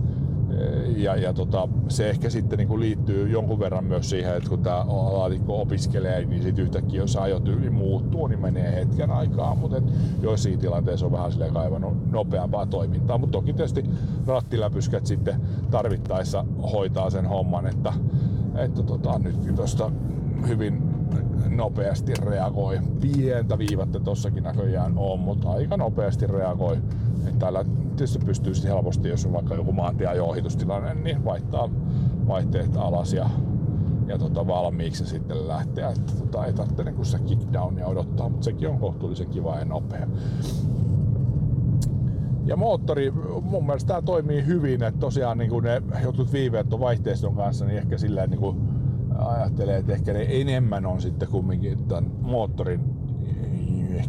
[0.96, 4.84] Ja, ja tota, se ehkä sitten niin liittyy jonkun verran myös siihen, että kun tämä
[4.86, 9.82] laatikko opiskelee, niin sitten yhtäkkiä jos ajotyyli muuttuu, niin menee hetken aikaa, mutta
[10.22, 13.18] joissakin tilanteissa on vähän silleen kaivannut nopeampaa toimintaa.
[13.18, 13.84] Mutta toki tietysti
[14.26, 17.92] rattiläpyskät sitten tarvittaessa hoitaa sen homman, että,
[18.54, 19.90] että tota, nyt tuosta
[20.46, 20.82] hyvin
[21.48, 22.80] nopeasti reagoi.
[23.00, 26.78] Pientä viivatta tossakin näköjään on, mutta aika nopeasti reagoi.
[27.38, 27.64] Täällä
[27.96, 31.68] tietysti pystyy helposti, jos on vaikka joku maantieajo-ohitustilanne, niin vaihtaa
[32.28, 33.30] vaihteet alas ja,
[34.06, 35.88] ja tota, valmiiksi sitten lähteä.
[35.88, 40.06] Että, tota, ei tarvitse niin se kickdownia odottaa, mutta sekin on kohtuullisen kiva ja nopea.
[42.46, 43.10] Ja moottori,
[43.42, 47.78] mun mielestä tämä toimii hyvin, että tosiaan niin ne jotkut viiveet on vaihteiston kanssa, niin
[47.78, 48.67] ehkä silleen niin kuin
[49.18, 52.80] ajattelee, että ehkä ne enemmän on sitten kumminkin tämän moottorin
[53.94, 54.08] eh,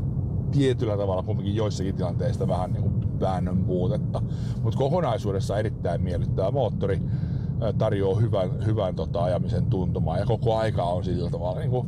[0.51, 4.21] tietyllä tavalla kumminkin joissakin tilanteissa vähän niin kuin väännön puutetta.
[4.63, 10.83] Mutta kokonaisuudessa erittäin miellyttävä moottori eh, tarjoaa hyvän, hyvän tota, ajamisen tuntumaa ja koko aika
[10.83, 11.87] on sillä tavalla niin kuin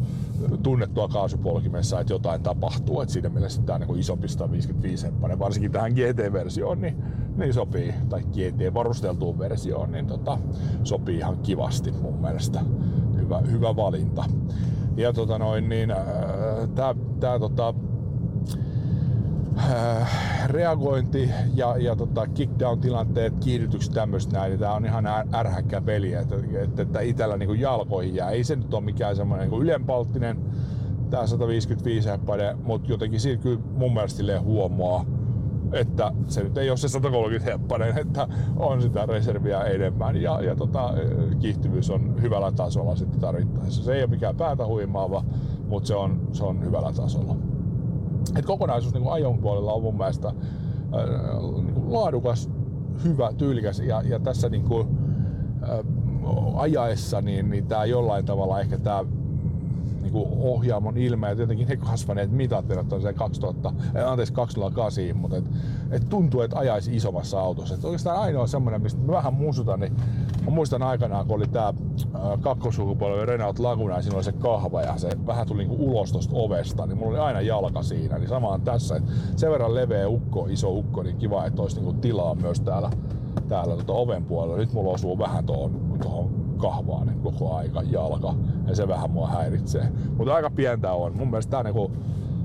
[0.63, 3.01] tunnettua kaasupolkimessa, että jotain tapahtuu.
[3.01, 7.03] Et siinä mielessä tämä niin isompi 155 heppainen, varsinkin tähän GT-versioon, niin,
[7.37, 10.37] niin sopii, tai GT-varusteltuun versioon, niin tota,
[10.83, 12.61] sopii ihan kivasti mun mielestä
[13.31, 14.23] hyvä, hyvä valinta.
[14.97, 15.97] Ja tota noin, niin, äh,
[17.19, 17.73] tää tota,
[19.57, 26.13] äh, reagointi ja, ja tota, kickdown-tilanteet, kiihdytykset tämmöistä näin, niin tää on ihan ärhäkkä peli,
[26.13, 28.29] että, että, että itellä niin jalkoihin jää.
[28.29, 30.37] Ei se nyt ole mikään semmoinen niin ylenpalttinen,
[31.09, 35.05] tää 155 heppainen, mutta jotenkin siitä kyllä mun mielestä huomaa,
[35.73, 40.55] että se nyt ei ole se 130 heppanen, että on sitä reserviä enemmän ja, ja
[40.55, 40.93] tota,
[41.39, 43.83] kiihtyvyys on hyvällä tasolla sitten tarvittaessa.
[43.83, 45.23] Se ei ole mikään päätä huimaava,
[45.67, 47.35] mutta se on, se on hyvällä tasolla.
[48.35, 50.33] Et kokonaisuus niin ajon puolella on mun mielestä
[51.63, 52.49] niin laadukas,
[53.03, 54.87] hyvä, tyylikäs ja, ja tässä niin kuin,
[55.63, 55.79] äh,
[56.55, 59.05] ajaessa niin, niin tämä jollain tavalla ehkä tämä
[60.13, 63.73] niin kuin ohjaamon ilme ja tietenkin ne kasvaneet mitat verrattuna se 2000,
[64.05, 65.45] anteeksi 2008, mutta et,
[65.91, 67.75] et tuntuu, että ajaisi isommassa autossa.
[67.75, 69.93] Et oikeastaan ainoa semmoinen, mistä mä vähän muistutan, niin
[70.45, 71.73] mä muistan aikanaan, kun oli tää
[72.41, 76.35] kakkosukupolven Renault Laguna ja siinä oli se kahva ja se vähän tuli niinku ulos tosta
[76.35, 78.17] ovesta, niin mulla oli aina jalka siinä.
[78.17, 81.93] Niin samaan tässä, että sen verran leveä ukko, iso ukko, niin kiva, että olisi niinku
[81.93, 82.89] tilaa myös täällä,
[83.47, 84.57] täällä tota oven puolella.
[84.57, 88.35] Nyt mulla osuu vähän tuohon, tuohon kahvaan koko aika jalka
[88.67, 89.91] ja se vähän mua häiritsee.
[90.17, 91.17] Mutta aika pientä on.
[91.17, 91.91] Mun mielestä tää niinku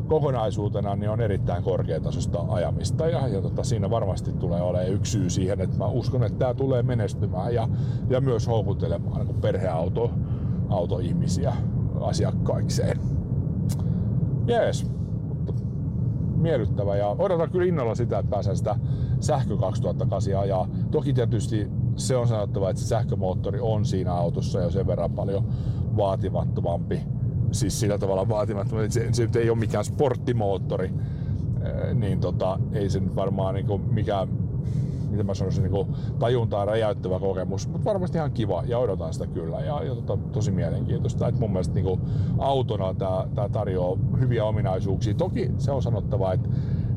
[0.09, 5.31] kokonaisuutena niin on erittäin korkeatasosta ajamista ja, ja tota, siinä varmasti tulee olemaan yksi syy
[5.31, 7.69] siihen, että mä uskon, että tämä tulee menestymään ja,
[8.09, 10.11] ja myös houkuttelemaan niin perheauto
[10.69, 11.53] autoihmisiä
[12.01, 13.01] asiakkaikseen.
[14.47, 14.91] Jees,
[16.37, 18.77] miellyttävä ja odotan kyllä innolla sitä, että pääsen sitä
[19.21, 20.69] sähkö 2008 ajaa.
[20.91, 25.45] Toki tietysti se on sanottava, että se sähkömoottori on siinä autossa jo sen verran paljon
[25.97, 27.01] vaatimattomampi.
[27.53, 30.91] Siis sillä tavalla vaatimattomampi, että se, se ei ole mikään sporttimoottori,
[31.95, 34.29] niin tota, ei se nyt varmaan niinku mikään
[35.11, 35.87] miten mä sanoisin, niin
[36.19, 40.51] tajuntaa räjäyttävä kokemus, mutta varmasti ihan kiva ja odotan sitä kyllä ja, ja tota, tosi
[40.51, 41.29] mielenkiintoista.
[41.29, 42.01] Et mun mielestä niin
[42.39, 42.95] autona
[43.35, 45.15] tämä tarjoaa hyviä ominaisuuksia.
[45.15, 46.49] Toki se on sanottava, että,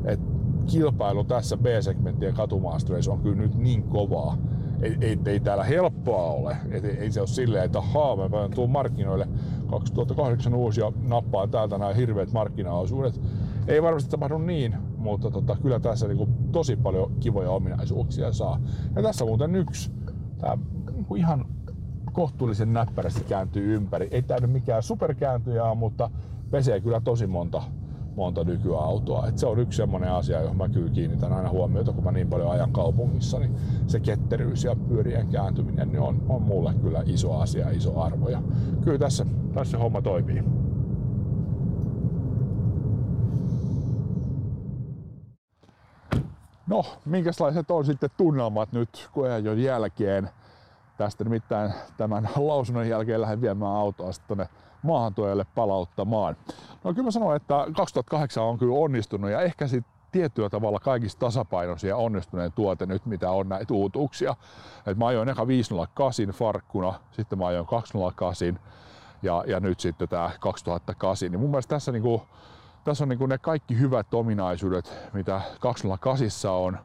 [0.04, 0.26] että
[0.66, 4.36] kilpailu tässä B-segmenttien katumaastureissa on kyllä nyt niin kovaa,
[4.82, 6.56] ei, ei, ei täällä helppoa ole.
[6.70, 9.28] Et ei, ei se ole silleen, että haa, mä tuun markkinoille
[9.70, 13.20] 2008 uusi ja nappaan täältä nämä hirveät markkinaosuudet.
[13.68, 18.60] Ei varmasti tapahdu niin, mutta tota, kyllä tässä niinku tosi paljon kivoja ominaisuuksia saa.
[18.96, 19.90] Ja tässä muuten yksi,
[20.38, 20.58] tää
[20.92, 21.44] niinku ihan
[22.12, 24.08] kohtuullisen näppärästi kääntyy ympäri.
[24.10, 26.10] Ei tää nyt mikään superkääntyjä mutta
[26.50, 27.62] pesee kyllä tosi monta
[28.16, 29.26] monta nykyautoa.
[29.26, 32.28] Et se on yksi semmoinen asia, johon mä kyllä kiinnitän aina huomiota, kun mä niin
[32.28, 33.56] paljon ajan kaupungissa, niin
[33.86, 38.28] se ketteryys ja pyörien kääntyminen niin on, on mulle kyllä iso asia, iso arvo.
[38.28, 38.42] Ja
[38.84, 40.44] kyllä tässä, tässä homma toimii.
[46.66, 50.30] No, minkälaiset on sitten tunnelmat nyt koeajon jälkeen?
[50.96, 54.46] Tästä nimittäin tämän lausunnon jälkeen lähden viemään autoa sitten
[54.82, 56.36] maahantuojalle palauttamaan.
[56.84, 61.20] No kyllä mä sanoin, että 2008 on kyllä onnistunut ja ehkä sitten tietyllä tavalla kaikista
[61.20, 64.36] tasapainoisia onnistuneen tuote nyt, mitä on näitä uutuuksia.
[64.86, 68.58] Et mä ajoin eka 508 farkkuna, sitten mä ajoin 208
[69.22, 71.30] ja, ja nyt sitten tämä 2008.
[71.30, 72.22] Niin mun mielestä tässä, niinku,
[72.84, 76.78] tässä on niinku ne kaikki hyvät ominaisuudet, mitä 208 on.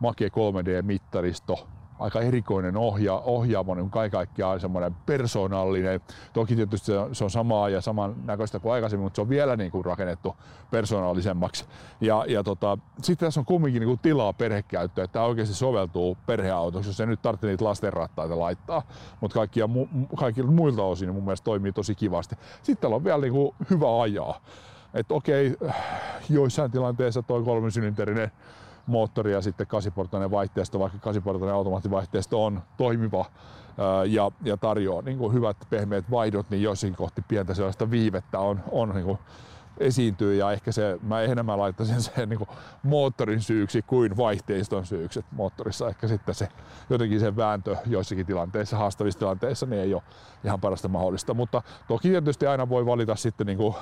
[0.00, 1.66] Make 3D-mittaristo,
[1.98, 6.00] aika erikoinen ohja, ohjaamo, niin kaiken kaikkiaan semmoinen persoonallinen.
[6.32, 9.70] Toki tietysti se on, samaa ja saman näköistä kuin aikaisemmin, mutta se on vielä niin
[9.70, 10.36] kuin rakennettu
[10.70, 11.64] persoonallisemmaksi.
[12.00, 16.18] Ja, ja tota, sitten tässä on kumminkin niin kuin tilaa perhekäyttöön, että tämä oikeasti soveltuu
[16.26, 18.82] perheautoksi, jos se nyt tarvitsee niitä lastenrattaita laittaa.
[19.20, 22.36] Mutta kaikkia, mu- kaikilla muilta osin mun mielestä toimii tosi kivasti.
[22.62, 24.40] Sitten täällä on vielä niin kuin hyvä ajaa.
[24.94, 25.56] Että okei,
[26.30, 28.30] joissain tilanteissa toi kolmisylinterinen
[28.88, 33.24] moottori ja sitten kasiportainen vaihteisto, vaikka kasiportainen automaattivaihteisto on toimiva
[34.06, 38.60] ja, ja tarjoaa niin kuin hyvät pehmeät vaihdot, niin joissakin kohti pientä sellaista viivettä on,
[38.70, 39.18] on niin kuin
[39.80, 42.48] esiintyy ja ehkä se, mä enemmän laittaisin sen niin kuin
[42.82, 45.18] moottorin syyksi kuin vaihteiston syyksi.
[45.18, 46.48] Et moottorissa ehkä sitten se
[46.90, 50.02] jotenkin se vääntö joissakin tilanteissa, haastavissa tilanteissa, niin ei ole
[50.44, 51.34] ihan parasta mahdollista.
[51.34, 53.74] Mutta toki tietysti aina voi valita sitten niin kuin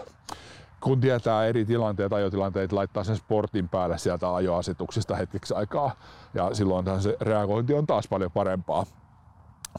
[0.80, 5.90] kun tietää eri tilanteet, ajotilanteet, laittaa sen sportin päälle sieltä ajoasetuksista hetkeksi aikaa.
[6.34, 8.86] Ja silloin se reagointi on taas paljon parempaa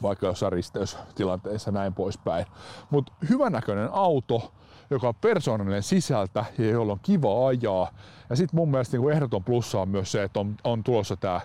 [0.02, 2.46] vaikka jossain risteystilanteissa näin poispäin.
[2.90, 4.52] Mutta hyvänäköinen auto,
[4.90, 7.90] joka on persoonallinen sisältä ja jolla on kiva ajaa.
[8.30, 11.40] Ja sitten mun mielestä niin ehdoton plussa on myös se, että on, on tulossa tämä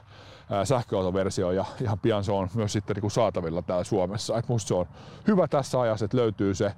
[0.63, 4.37] sähköautoversio ja ihan pian se on myös sitten niin saatavilla täällä Suomessa.
[4.37, 4.85] Et musta se on
[5.27, 6.73] hyvä tässä ajassa, että löytyy se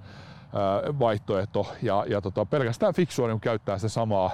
[0.99, 4.31] vaihtoehto ja, ja tota, pelkästään fiksua niin käyttää se samaa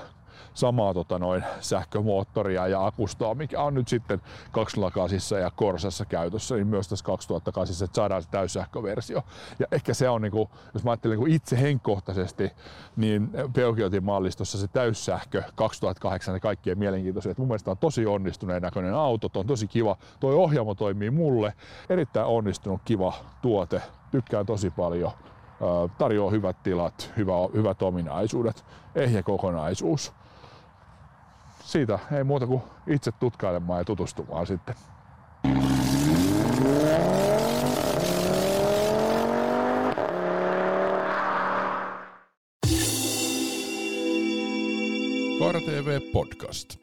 [0.54, 6.68] samaa tota noin, sähkömoottoria ja akustoa, mikä on nyt sitten 208 ja Korsassa käytössä, niin
[6.68, 9.24] myös tässä 2008, että saadaan se täyssähköversio.
[9.60, 12.52] Ja ehkä se on, niin kuin, jos mä ajattelen niin itse henkkohtaisesti,
[12.96, 17.34] niin Peugeotin mallistossa se täyssähkö 2008 ja kaikkien mielenkiintoisia.
[17.38, 19.98] Mun mielestä on tosi onnistuneen näköinen auto, on tosi kiva.
[20.20, 21.54] Tuo ohjaamo toimii mulle.
[21.90, 23.82] Erittäin onnistunut, kiva tuote.
[24.12, 25.12] Tykkään tosi paljon
[25.98, 30.14] tarjoaa hyvät tilat, hyvä, hyvät ominaisuudet, ehjä kokonaisuus.
[31.64, 34.76] siitä ei muuta kuin itse tutkailemaan ja tutustumaan sitten.
[45.40, 46.81] Kaara TV Podcast.